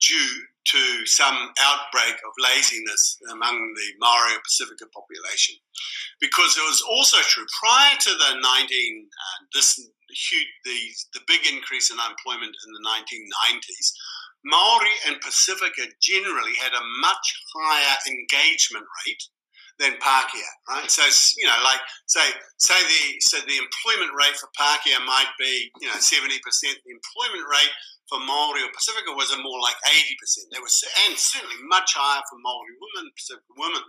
due 0.01 0.33
to 0.73 1.07
some 1.07 1.53
outbreak 1.63 2.15
of 2.15 2.33
laziness 2.43 3.19
among 3.31 3.57
the 3.75 3.89
Maori 3.99 4.35
or 4.35 4.43
Pacifica 4.45 4.87
population, 4.93 5.55
because 6.21 6.57
it 6.57 6.67
was 6.67 6.83
also 6.83 7.19
true 7.23 7.47
prior 7.61 7.97
to 8.01 8.11
the 8.11 8.31
19 8.41 8.43
uh, 8.43 9.39
this 9.55 9.79
huge, 10.11 10.53
the 10.65 10.79
the 11.15 11.25
big 11.27 11.41
increase 11.51 11.91
in 11.91 11.99
unemployment 11.99 12.55
in 12.55 12.71
the 12.73 12.85
1990s. 12.87 13.93
Maori 14.45 14.95
and 15.09 15.21
Pacifica 15.21 15.91
generally 16.03 16.55
had 16.63 16.73
a 16.73 16.89
much 17.01 17.27
higher 17.55 17.99
engagement 18.07 18.87
rate 19.07 19.23
than 19.79 19.93
Pākehā, 20.01 20.51
right? 20.69 20.91
So 20.91 21.03
you 21.37 21.47
know, 21.47 21.59
like 21.65 21.81
say 22.07 22.25
say 22.59 22.75
the 22.75 23.21
so 23.21 23.39
the 23.39 23.59
employment 23.59 24.13
rate 24.17 24.37
for 24.37 24.49
Pākehā 24.59 25.05
might 25.07 25.31
be 25.39 25.71
you 25.81 25.89
know 25.89 25.97
seventy 25.99 26.39
percent. 26.45 26.79
The 26.85 26.93
employment 26.93 27.47
rate 27.51 27.73
for 28.09 28.19
Maori 28.23 28.63
or 28.63 28.73
Pacifica 28.73 29.13
was 29.15 29.33
a 29.33 29.43
more 29.43 29.61
like 29.61 29.77
eighty 29.95 30.17
percent. 30.21 30.47
There 30.51 30.63
was 30.63 30.83
and 31.07 31.19
certainly 31.19 31.59
much 31.67 31.95
higher 31.95 32.23
for 32.31 32.39
Maori 32.43 32.75
women, 32.79 33.11
Pacific 33.15 33.47
women 33.59 33.83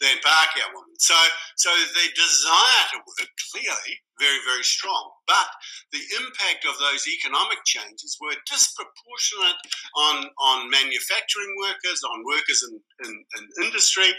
than 0.00 0.20
Pākehā 0.20 0.68
women. 0.72 0.96
So 0.98 1.16
so 1.56 1.70
the 1.72 2.06
desire 2.12 2.84
to 2.92 2.98
work 3.04 3.30
clearly 3.52 3.94
very 4.20 4.40
very 4.44 4.62
strong, 4.62 5.10
but 5.26 5.48
the 5.90 6.04
impact 6.20 6.68
of 6.68 6.78
those 6.78 7.08
economic 7.08 7.58
changes 7.64 8.16
were 8.20 8.36
disproportionate 8.46 9.60
on 9.96 10.28
on 10.38 10.70
manufacturing 10.70 11.52
workers, 11.58 12.04
on 12.04 12.24
workers 12.28 12.60
in, 12.68 12.74
in, 13.08 13.12
in 13.36 13.42
industry, 13.64 14.10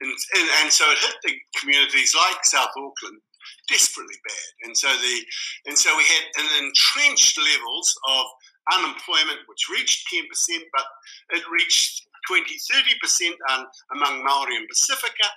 and, 0.00 0.10
and, 0.10 0.48
and 0.62 0.68
so 0.72 0.88
it 0.90 0.98
hit 0.98 1.16
the 1.22 1.34
communities 1.60 2.16
like 2.16 2.44
South 2.44 2.72
Auckland 2.76 3.20
desperately 3.68 4.14
bad. 4.24 4.48
And 4.64 4.76
so 4.76 4.88
the 4.88 5.16
and 5.66 5.76
so 5.78 5.96
we 5.96 6.04
had 6.04 6.24
an 6.38 6.48
entrenched 6.64 7.38
levels 7.38 7.94
of 8.08 8.24
unemployment 8.70 9.42
which 9.46 9.66
reached 9.70 10.06
10%, 10.12 10.22
but 10.70 10.86
it 11.34 11.42
reached 11.50 12.06
20, 12.28 12.44
30% 12.46 13.34
um, 13.50 13.66
among 13.96 14.22
Maori 14.22 14.56
and 14.56 14.68
Pacifica 14.68 15.28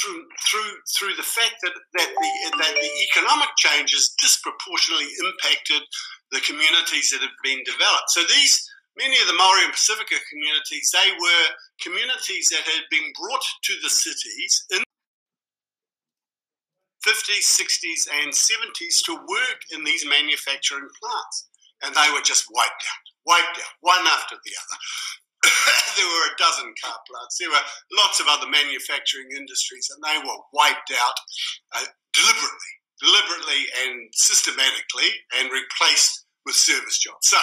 through 0.00 0.24
through 0.48 0.72
through 0.96 1.14
the 1.20 1.22
fact 1.22 1.54
that, 1.62 1.72
that 1.94 2.08
the 2.08 2.30
that 2.58 2.74
the 2.74 2.90
economic 3.12 3.48
changes 3.58 4.14
disproportionately 4.20 5.08
impacted 5.20 5.82
the 6.32 6.40
communities 6.40 7.12
that 7.12 7.20
have 7.20 7.36
been 7.44 7.62
developed. 7.64 8.08
So 8.08 8.24
these 8.24 8.56
many 8.96 9.20
of 9.20 9.28
the 9.28 9.36
Maori 9.36 9.64
and 9.64 9.72
Pacifica 9.72 10.16
communities, 10.30 10.90
they 10.92 11.10
were 11.12 11.46
communities 11.80 12.48
that 12.50 12.64
had 12.64 12.84
been 12.90 13.12
brought 13.20 13.44
to 13.44 13.74
the 13.82 13.90
cities 13.90 14.64
in 14.72 14.82
50s, 17.06 17.46
60s, 17.58 18.06
and 18.22 18.32
70s 18.32 19.02
to 19.04 19.14
work 19.14 19.60
in 19.72 19.82
these 19.82 20.06
manufacturing 20.06 20.88
plants. 21.02 21.48
And 21.82 21.94
they 21.94 22.08
were 22.14 22.22
just 22.22 22.46
wiped 22.50 22.84
out, 22.86 23.04
wiped 23.26 23.58
out, 23.58 23.74
one 23.80 24.06
after 24.06 24.36
the 24.38 24.54
other. 24.54 24.78
there 25.98 26.06
were 26.06 26.26
a 26.30 26.38
dozen 26.38 26.70
car 26.78 26.98
plants. 27.10 27.38
There 27.38 27.50
were 27.50 27.66
lots 27.98 28.20
of 28.20 28.26
other 28.30 28.46
manufacturing 28.46 29.28
industries, 29.34 29.90
and 29.90 29.98
they 30.02 30.18
were 30.22 30.40
wiped 30.52 30.92
out 30.94 31.18
uh, 31.74 31.86
deliberately, 32.14 32.72
deliberately 33.02 33.60
and 33.82 34.08
systematically, 34.14 35.10
and 35.38 35.50
replaced 35.50 36.26
with 36.46 36.54
service 36.54 36.98
jobs. 36.98 37.26
So, 37.26 37.42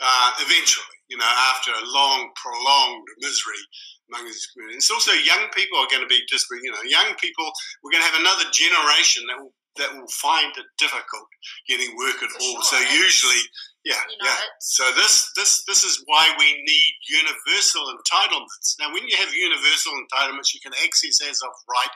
uh, 0.00 0.30
eventually, 0.42 0.98
you 1.08 1.16
know, 1.16 1.30
after 1.54 1.70
a 1.70 1.86
long, 1.86 2.30
prolonged 2.34 3.06
misery 3.18 3.62
among 4.10 4.26
these 4.26 4.46
communities, 4.52 4.90
also 4.90 5.12
young 5.12 5.46
people 5.54 5.78
are 5.78 5.90
going 5.90 6.02
to 6.02 6.10
be 6.10 6.20
just, 6.28 6.46
you 6.50 6.70
know, 6.70 6.82
young 6.84 7.14
people. 7.22 7.50
We're 7.82 7.92
going 7.92 8.02
to 8.02 8.10
have 8.10 8.20
another 8.20 8.50
generation 8.50 9.24
that 9.28 9.38
will 9.38 9.54
that 9.78 9.94
will 9.94 10.08
find 10.08 10.50
it 10.56 10.66
difficult 10.78 11.28
getting 11.68 11.96
work 11.96 12.16
at 12.22 12.30
For 12.30 12.40
all. 12.40 12.62
sure. 12.62 12.76
So 12.76 12.76
usually, 12.94 13.42
yeah, 13.84 14.00
you 14.10 14.18
know, 14.18 14.26
yeah. 14.26 14.40
So 14.60 14.82
this 14.96 15.30
this 15.36 15.62
this 15.64 15.84
is 15.84 16.02
why 16.06 16.32
we 16.38 16.48
need 16.64 16.92
universal 17.06 17.86
entitlements. 17.94 18.74
Now, 18.80 18.92
when 18.92 19.06
you 19.06 19.16
have 19.16 19.32
universal 19.32 19.92
entitlements, 19.94 20.52
you 20.54 20.60
can 20.60 20.74
access 20.82 21.22
as 21.22 21.38
of 21.42 21.52
right. 21.70 21.94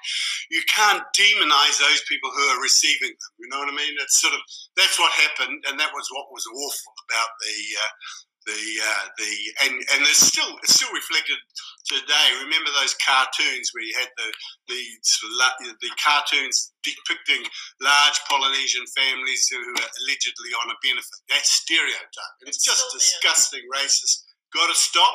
You 0.51 0.63
can't 0.71 1.03
demonize 1.17 1.81
those 1.81 2.03
people 2.09 2.31
who 2.31 2.45
are 2.55 2.63
receiving 2.63 3.11
them. 3.11 3.33
You 3.39 3.49
know 3.51 3.59
what 3.59 3.73
I 3.73 3.77
mean? 3.77 3.95
It's 4.01 4.21
sort 4.21 4.35
of 4.35 4.41
that's 4.77 4.99
what 4.99 5.13
happened, 5.13 5.65
and 5.69 5.79
that 5.81 5.91
was 5.93 6.07
what 6.13 6.31
was 6.31 6.47
awful 6.47 6.93
about 7.09 7.31
the. 7.41 7.55
Uh, 7.79 7.93
the 8.51 8.67
uh, 8.83 9.05
the 9.19 9.33
and 9.67 9.75
and 9.79 9.99
there's 10.03 10.19
still 10.19 10.51
it's 10.63 10.75
still 10.75 10.91
reflected 10.91 11.39
today. 11.87 12.27
Remember 12.43 12.71
those 12.75 12.95
cartoons 12.99 13.71
where 13.73 13.87
you 13.87 13.95
had 13.95 14.11
the 14.19 14.29
the 14.75 14.83
sort 15.03 15.31
of 15.31 15.37
la- 15.39 15.59
the 15.79 15.93
cartoons 16.03 16.73
depicting 16.83 17.47
large 17.81 18.19
Polynesian 18.27 18.87
families 18.95 19.47
who 19.51 19.59
are 19.63 19.91
allegedly 20.03 20.53
on 20.65 20.75
a 20.75 20.79
benefit. 20.83 21.19
That's 21.31 21.51
stereotype. 21.63 22.35
And 22.43 22.51
it's 22.51 22.63
just 22.63 22.83
disgusting, 22.91 23.63
racist. 23.71 24.27
Got 24.51 24.67
to 24.67 24.77
stop, 24.79 25.15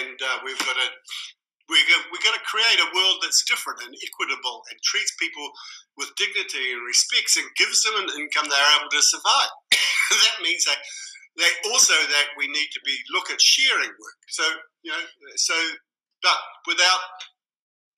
and 0.00 0.16
uh, 0.16 0.38
we've 0.44 0.58
got 0.64 0.76
to. 0.76 0.88
We're 1.64 1.80
go- 1.88 2.08
we've 2.12 2.24
got 2.24 2.36
to 2.36 2.44
create 2.44 2.76
a 2.76 2.92
world 2.92 3.24
that's 3.24 3.40
different 3.48 3.80
and 3.88 3.96
equitable 3.96 4.60
and 4.68 4.76
treats 4.84 5.16
people 5.16 5.48
with 5.96 6.12
dignity 6.20 6.76
and 6.76 6.84
respects 6.84 7.40
and 7.40 7.46
gives 7.56 7.80
them 7.88 8.04
an 8.04 8.12
income 8.20 8.44
they're 8.52 8.72
able 8.76 8.92
to 8.92 9.00
survive. 9.00 9.52
that 9.72 10.44
means 10.44 10.64
that 10.68 10.76
they 11.36 11.50
also 11.70 11.94
that 11.94 12.26
we 12.38 12.46
need 12.48 12.68
to 12.72 12.80
be 12.84 12.96
look 13.12 13.30
at 13.30 13.40
sharing 13.40 13.90
work. 13.90 14.18
So 14.28 14.44
you 14.82 14.92
know, 14.92 15.02
so 15.36 15.54
but 16.22 16.38
without 16.66 17.00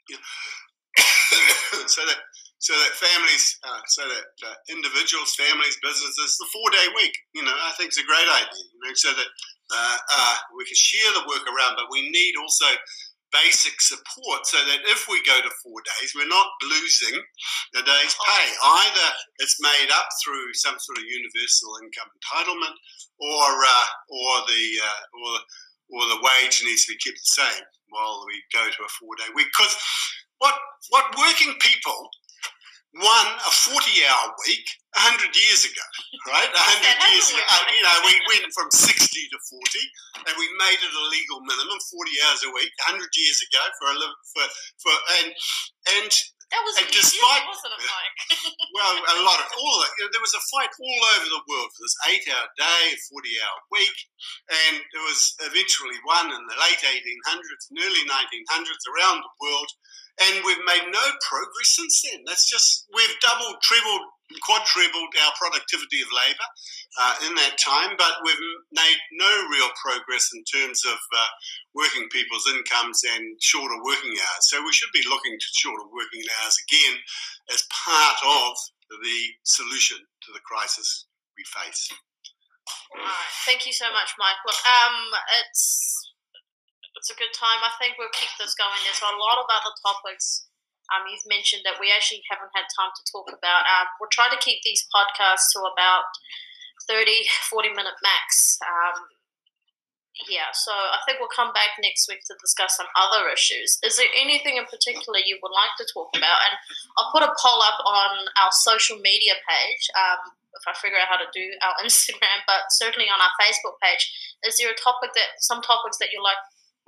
you 0.09 0.17
know, 0.17 1.87
so 1.87 2.03
that 2.07 2.21
so 2.59 2.73
that 2.73 2.97
families, 2.97 3.59
uh, 3.63 3.85
so 3.87 4.03
that 4.09 4.27
uh, 4.43 4.57
individuals, 4.73 5.37
families, 5.37 5.77
businesses, 5.85 6.41
the 6.41 6.49
four 6.51 6.69
day 6.71 6.87
week. 6.97 7.15
You 7.35 7.45
know, 7.45 7.53
I 7.53 7.71
think 7.77 7.95
it's 7.95 8.01
a 8.01 8.09
great 8.09 8.27
idea. 8.27 8.59
You 8.59 8.81
know, 8.83 8.95
so 8.97 9.13
that 9.13 9.31
uh, 9.71 9.97
uh, 10.01 10.37
we 10.57 10.65
can 10.65 10.75
share 10.75 11.13
the 11.15 11.29
work 11.29 11.45
around, 11.45 11.77
but 11.77 11.93
we 11.93 12.09
need 12.11 12.35
also 12.41 12.67
basic 13.43 13.81
support 13.81 14.47
so 14.47 14.59
that 14.65 14.81
if 14.89 15.07
we 15.09 15.21
go 15.25 15.37
to 15.41 15.61
four 15.63 15.81
days, 15.85 16.13
we're 16.15 16.29
not 16.29 16.49
losing 16.65 17.17
a 17.77 17.83
day's 17.83 18.17
pay. 18.17 18.47
Either 18.65 19.09
it's 19.39 19.61
made 19.61 19.91
up 19.93 20.09
through 20.25 20.55
some 20.55 20.77
sort 20.79 20.99
of 20.99 21.05
universal 21.05 21.77
income 21.83 22.09
entitlement, 22.17 22.77
or 23.21 23.49
uh, 23.65 23.89
or 24.09 24.33
the 24.49 24.65
uh, 24.81 25.03
or 25.21 25.33
or 25.97 26.03
the 26.09 26.23
wage 26.23 26.63
needs 26.65 26.85
to 26.87 26.93
be 26.93 26.99
kept 27.05 27.19
the 27.21 27.43
same 27.43 27.65
while 27.91 28.25
we 28.27 28.37
go 28.53 28.65
to 28.65 28.81
a 28.85 28.91
four 29.01 29.15
day 29.17 29.31
week. 29.35 29.49
Because 29.53 29.77
what 30.39 30.55
what 30.91 31.17
working 31.19 31.55
people 31.61 32.11
won 32.95 33.27
a 33.43 33.51
40 33.75 33.77
hour 34.09 34.25
week 34.47 34.67
100 34.97 35.35
years 35.37 35.67
ago, 35.69 35.87
right? 36.31 36.49
100 36.49 37.13
years 37.13 37.29
ago. 37.35 37.43
You 37.69 37.83
know, 37.85 37.97
we 38.09 38.15
went 38.33 38.49
from 38.57 38.71
60 38.73 38.89
to 38.89 39.39
40 39.51 40.31
and 40.31 40.35
we 40.41 40.47
made 40.57 40.81
it 40.81 40.93
a 40.95 41.05
legal 41.13 41.39
minimum 41.45 41.77
40 41.77 42.25
hours 42.25 42.41
a 42.47 42.51
week 42.57 42.73
100 42.89 43.03
years 43.21 43.39
ago 43.45 43.63
for 43.77 43.87
a 43.93 43.97
for, 44.33 44.47
for 44.81 44.95
and 45.21 45.29
and 46.01 46.11
That 46.55 46.63
was 46.63 46.79
And 46.79 46.87
despite- 46.95 47.43
wasn't 47.51 47.75
it, 47.75 47.83
Mike? 47.85 48.17
well, 48.79 48.95
a 49.19 49.19
lot 49.27 49.43
of 49.43 49.49
all 49.51 49.79
of, 49.83 49.91
you 49.99 50.07
know, 50.07 50.11
there 50.15 50.23
was 50.23 50.33
a 50.39 50.43
fight 50.55 50.71
all 50.79 51.03
over 51.19 51.27
the 51.27 51.43
world 51.51 51.69
for 51.75 51.83
this 51.83 51.99
eight-hour 52.07 52.47
day, 52.55 52.85
forty-hour 53.11 53.59
week, 53.75 53.97
and 54.47 54.79
it 54.79 55.03
was 55.05 55.35
eventually 55.43 55.99
won 56.07 56.31
in 56.31 56.43
the 56.47 56.59
late 56.63 56.81
1800s 56.81 57.63
and 57.75 57.83
early 57.83 58.05
1900s 58.07 58.85
around 58.95 59.21
the 59.27 59.35
world. 59.43 59.71
And 60.17 60.41
we've 60.45 60.65
made 60.65 60.89
no 60.89 61.05
progress 61.29 61.77
since 61.77 62.03
then. 62.03 62.25
That's 62.27 62.49
just 62.49 62.89
we've 62.95 63.21
doubled, 63.21 63.61
trebled, 63.61 64.05
quadrupled 64.41 65.13
our 65.23 65.33
productivity 65.37 66.01
of 66.01 66.09
labour 66.09 66.49
uh, 66.99 67.15
in 67.29 67.35
that 67.37 67.61
time, 67.61 67.95
but 68.01 68.25
we've 68.25 68.41
made 68.73 68.99
no 69.13 69.29
real 69.53 69.69
progress 69.77 70.31
in 70.33 70.43
terms 70.49 70.83
of 70.89 70.97
uh, 70.97 71.31
working 71.75 72.09
people's 72.09 72.49
incomes 72.49 73.03
and 73.05 73.37
shorter 73.41 73.77
working 73.85 74.17
hours. 74.17 74.49
So 74.49 74.65
we 74.65 74.73
should 74.73 74.93
be 74.93 75.05
looking 75.05 75.37
to 75.37 75.49
shorter 75.61 75.85
working 75.93 76.25
hours 76.41 76.57
again 76.65 76.97
as 77.53 77.69
part 77.69 78.19
of 78.25 78.57
the 78.89 79.19
solution 79.45 79.99
to 80.01 80.33
the 80.33 80.41
crisis 80.49 81.07
we 81.37 81.45
face. 81.45 81.93
Thank 83.45 83.67
you 83.67 83.73
so 83.73 83.87
much. 83.93 84.11
Look, 84.17 84.57
um, 84.65 84.97
it's 85.45 86.06
it's 87.07 87.15
a 87.15 87.23
good 87.23 87.39
time. 87.39 87.63
I 87.63 87.71
think 87.79 87.95
we'll 88.03 88.11
keep 88.11 88.35
this 88.35 88.59
going. 88.59 88.83
There's 88.83 88.99
a 88.99 89.15
lot 89.15 89.39
of 89.39 89.47
other 89.47 89.71
topics. 89.79 90.51
Um, 90.91 91.07
you've 91.07 91.23
mentioned 91.31 91.63
that 91.63 91.79
we 91.79 91.95
actually 91.95 92.27
haven't 92.27 92.51
had 92.51 92.67
time 92.75 92.91
to 92.99 93.03
talk 93.07 93.31
about. 93.31 93.63
Um, 93.63 93.87
we'll 94.03 94.11
try 94.11 94.27
to 94.27 94.35
keep 94.43 94.67
these 94.67 94.83
podcasts 94.91 95.55
to 95.55 95.63
about 95.71 96.11
30, 96.91 97.31
40 97.47 97.79
minute 97.79 97.95
max. 98.03 98.59
Um, 98.59 99.07
yeah, 100.27 100.51
so 100.51 100.75
I 100.75 100.99
think 101.07 101.23
we'll 101.23 101.31
come 101.31 101.55
back 101.55 101.79
next 101.79 102.11
week 102.11 102.27
to 102.27 102.35
discuss 102.43 102.75
some 102.75 102.91
other 102.99 103.31
issues. 103.31 103.79
Is 103.87 104.03
there 104.03 104.11
anything 104.11 104.59
in 104.59 104.67
particular 104.67 105.23
you 105.23 105.39
would 105.39 105.55
like 105.55 105.79
to 105.79 105.87
talk 105.87 106.11
about? 106.11 106.43
And 106.43 106.59
I'll 106.99 107.15
put 107.15 107.23
a 107.23 107.31
poll 107.39 107.63
up 107.63 107.79
on 107.87 108.27
our 108.43 108.51
social 108.51 108.99
media 108.99 109.39
page. 109.47 109.87
Um, 109.95 110.35
if 110.59 110.65
I 110.67 110.75
figure 110.75 110.99
out 110.99 111.07
how 111.07 111.23
to 111.23 111.31
do 111.31 111.47
our 111.63 111.79
Instagram, 111.87 112.43
but 112.51 112.75
certainly 112.75 113.07
on 113.07 113.23
our 113.23 113.31
Facebook 113.39 113.79
page. 113.79 114.11
Is 114.43 114.59
there 114.59 114.75
a 114.75 114.79
topic 114.83 115.15
that 115.15 115.39
some 115.39 115.63
topics 115.63 116.03
that 116.03 116.11
you 116.11 116.19
like 116.19 116.41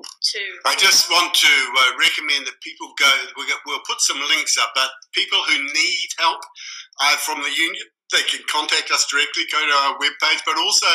to? 0.05 0.43
I 0.67 0.75
just 0.77 1.11
want 1.11 1.35
to 1.35 1.53
uh, 1.79 1.91
recommend 1.99 2.47
that 2.47 2.61
people 2.63 2.93
go. 2.99 3.11
We 3.37 3.45
we'll 3.67 3.85
put 3.87 4.01
some 4.01 4.19
links 4.31 4.59
up, 4.59 4.73
but 4.75 4.91
people 5.13 5.39
who 5.49 5.59
need 5.63 6.09
help 6.19 6.41
uh, 7.01 7.17
from 7.19 7.43
the 7.43 7.51
union, 7.51 7.87
they 8.13 8.23
can 8.31 8.41
contact 8.51 8.91
us 8.91 9.07
directly. 9.07 9.45
Go 9.53 9.61
to 9.61 9.75
our 9.89 9.99
webpage, 9.99 10.41
but 10.47 10.57
also 10.59 10.87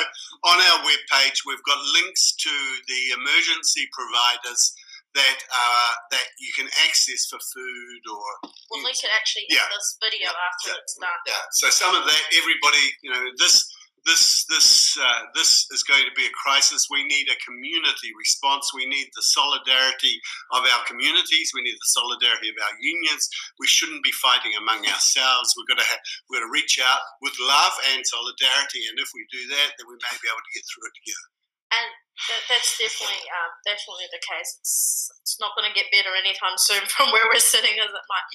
on 0.46 0.58
our 0.60 0.80
webpage, 0.88 1.46
we've 1.46 1.64
got 1.64 1.80
links 2.04 2.34
to 2.40 2.52
the 2.88 3.02
emergency 3.20 3.88
providers 3.92 4.74
that 5.14 5.40
uh, 5.46 5.92
that 6.10 6.28
you 6.42 6.50
can 6.58 6.66
access 6.90 7.30
for 7.30 7.38
food 7.54 8.02
or 8.10 8.50
Well, 8.70 8.82
link 8.82 8.98
it 8.98 9.12
actually 9.14 9.46
Yeah. 9.50 9.70
this 9.70 9.98
video 10.02 10.32
Yeah. 10.32 10.48
after 10.50 10.70
Yeah. 10.74 10.82
it's 10.82 10.96
done. 10.98 11.22
Yeah. 11.28 11.42
So 11.52 11.70
some 11.70 11.94
of 11.96 12.06
that, 12.06 12.24
everybody, 12.34 12.98
you 13.02 13.12
know, 13.14 13.22
this 13.38 13.62
this 14.06 14.44
this 14.52 14.98
uh, 15.00 15.32
this 15.34 15.68
is 15.72 15.84
going 15.84 16.04
to 16.04 16.16
be 16.16 16.28
a 16.28 16.40
crisis. 16.44 16.92
We 16.92 17.04
need 17.08 17.28
a 17.32 17.40
community 17.44 18.12
response. 18.20 18.72
We 18.76 18.86
need 18.86 19.08
the 19.16 19.24
solidarity 19.24 20.20
of 20.52 20.68
our 20.68 20.84
communities. 20.84 21.56
We 21.56 21.64
need 21.64 21.80
the 21.80 21.94
solidarity 21.96 22.52
of 22.52 22.58
our 22.60 22.76
unions. 22.84 23.28
We 23.60 23.68
shouldn't 23.68 24.04
be 24.04 24.12
fighting 24.20 24.52
among 24.60 24.84
ourselves. 24.88 25.56
We've 25.56 25.72
got 25.72 25.80
to 25.80 25.88
have, 25.88 26.02
we've 26.28 26.40
got 26.40 26.48
to 26.48 26.52
reach 26.52 26.80
out 26.84 27.02
with 27.24 27.36
love 27.40 27.76
and 27.96 28.04
solidarity. 28.04 28.88
And 28.92 29.00
if 29.00 29.10
we 29.16 29.24
do 29.32 29.48
that, 29.56 29.80
then 29.80 29.88
we 29.88 29.96
may 29.96 30.16
be 30.20 30.28
able 30.28 30.44
to 30.44 30.56
get 30.56 30.68
through 30.68 30.88
it 30.92 30.96
together. 31.00 31.28
And 31.74 31.90
that, 32.30 32.42
that's 32.46 32.78
definitely 32.78 33.24
um, 33.34 33.52
definitely 33.66 34.12
the 34.12 34.22
case. 34.22 34.60
It's 34.60 35.10
it's 35.24 35.38
not 35.40 35.56
going 35.56 35.66
to 35.66 35.74
get 35.74 35.90
better 35.96 36.12
anytime 36.14 36.60
soon 36.60 36.84
from 36.92 37.10
where 37.16 37.26
we're 37.32 37.42
sitting, 37.42 37.80
as 37.80 37.90
it 37.90 38.06
might. 38.12 38.28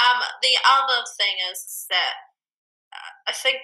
Um, 0.00 0.18
the 0.40 0.56
other 0.64 1.04
thing 1.20 1.36
is 1.52 1.86
that 1.92 2.16
uh, 2.88 3.30
I 3.30 3.34
think 3.36 3.62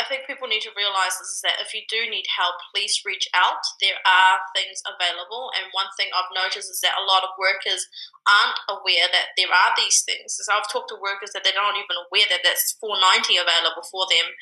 I 0.00 0.08
think 0.08 0.24
people 0.24 0.48
need 0.48 0.64
to 0.64 0.72
realize 0.72 1.20
is 1.20 1.44
that 1.44 1.60
if 1.60 1.76
you 1.76 1.84
do 1.84 2.08
need 2.08 2.24
help, 2.32 2.56
please 2.72 3.04
reach 3.04 3.28
out. 3.36 3.60
There 3.76 4.00
are 4.08 4.40
things 4.56 4.80
available, 4.88 5.52
and 5.52 5.68
one 5.76 5.92
thing 6.00 6.08
I've 6.16 6.32
noticed 6.32 6.72
is 6.72 6.80
that 6.80 6.96
a 6.96 7.04
lot 7.04 7.28
of 7.28 7.36
workers 7.36 7.84
aren't 8.24 8.56
aware 8.72 9.12
that 9.12 9.36
there 9.36 9.52
are 9.52 9.76
these 9.76 10.00
things. 10.00 10.40
So 10.40 10.48
I've 10.48 10.70
talked 10.72 10.88
to 10.96 10.98
workers 11.00 11.36
that 11.36 11.44
they're 11.44 11.56
not 11.56 11.76
even 11.76 12.08
aware 12.08 12.24
that 12.32 12.40
there's 12.40 12.72
490 12.80 13.36
available 13.36 13.84
for 13.84 14.08
them. 14.08 14.32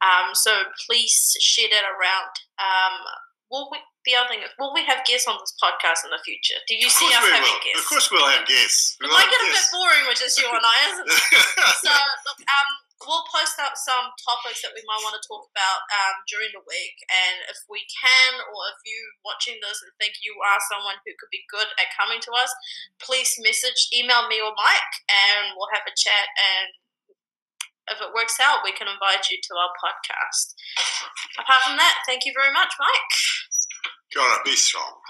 Um, 0.00 0.32
so 0.32 0.72
please 0.88 1.36
share 1.36 1.68
that 1.68 1.84
around. 1.84 2.32
Um, 2.56 2.96
will 3.52 3.68
we, 3.70 3.78
the 4.08 4.16
other 4.16 4.28
thing 4.32 4.40
is, 4.40 4.50
will 4.58 4.72
we 4.72 4.84
have 4.88 5.04
guests 5.04 5.28
on 5.28 5.36
this 5.36 5.52
podcast 5.60 6.04
in 6.04 6.10
the 6.16 6.20
future? 6.24 6.58
Do 6.66 6.74
you 6.74 6.88
see 6.88 7.06
us 7.12 7.20
having 7.22 7.44
will. 7.44 7.60
guests? 7.60 7.84
Of 7.84 7.88
course 7.92 8.08
we'll 8.08 8.24
have 8.28 8.48
guests. 8.48 8.96
It 8.98 9.06
We'll 9.06 9.14
might 9.14 9.28
have 9.28 9.36
get 9.36 9.44
a 9.44 9.52
bit 9.52 9.68
boring 9.68 10.04
with 10.08 10.18
just 10.18 10.40
you 10.40 10.48
and 10.48 10.64
I, 10.64 10.76
isn't 10.96 11.08
it? 11.12 11.22
So 11.84 11.92
look, 11.92 12.40
um, 12.40 12.68
we'll 13.06 13.24
post 13.30 13.60
up 13.60 13.76
some 13.76 14.12
topics 14.20 14.60
that 14.64 14.74
we 14.74 14.84
might 14.88 15.04
want 15.04 15.16
to 15.16 15.24
talk 15.24 15.46
about 15.52 15.80
um, 15.92 16.24
during 16.26 16.50
the 16.52 16.64
week. 16.64 16.96
And 17.08 17.44
if 17.48 17.62
we 17.68 17.84
can, 17.88 18.40
or 18.40 18.60
if 18.72 18.80
you 18.82 18.98
watching 19.22 19.60
this 19.60 19.80
and 19.84 19.92
think 19.96 20.20
you 20.24 20.36
are 20.40 20.60
someone 20.68 20.98
who 21.04 21.12
could 21.16 21.32
be 21.32 21.46
good 21.48 21.68
at 21.76 21.94
coming 21.94 22.18
to 22.24 22.32
us, 22.34 22.50
please 22.98 23.36
message, 23.40 23.92
email 23.92 24.26
me 24.26 24.40
or 24.40 24.56
Mike, 24.56 24.94
and 25.08 25.54
we'll 25.54 25.72
have 25.76 25.86
a 25.86 25.94
chat. 25.94 26.26
And 26.34 26.68
if 27.92 28.00
it 28.00 28.16
works 28.16 28.40
out, 28.40 28.64
we 28.64 28.72
can 28.72 28.88
invite 28.88 29.28
you 29.28 29.38
to 29.38 29.52
our 29.54 29.72
podcast. 29.76 30.56
Apart 31.36 31.62
from 31.68 31.76
that, 31.76 32.04
thank 32.08 32.24
you 32.24 32.32
very 32.32 32.52
much, 32.52 32.72
Mike. 32.80 33.12
Ora, 34.16 34.40
be 34.44 34.56
strong. 34.56 35.03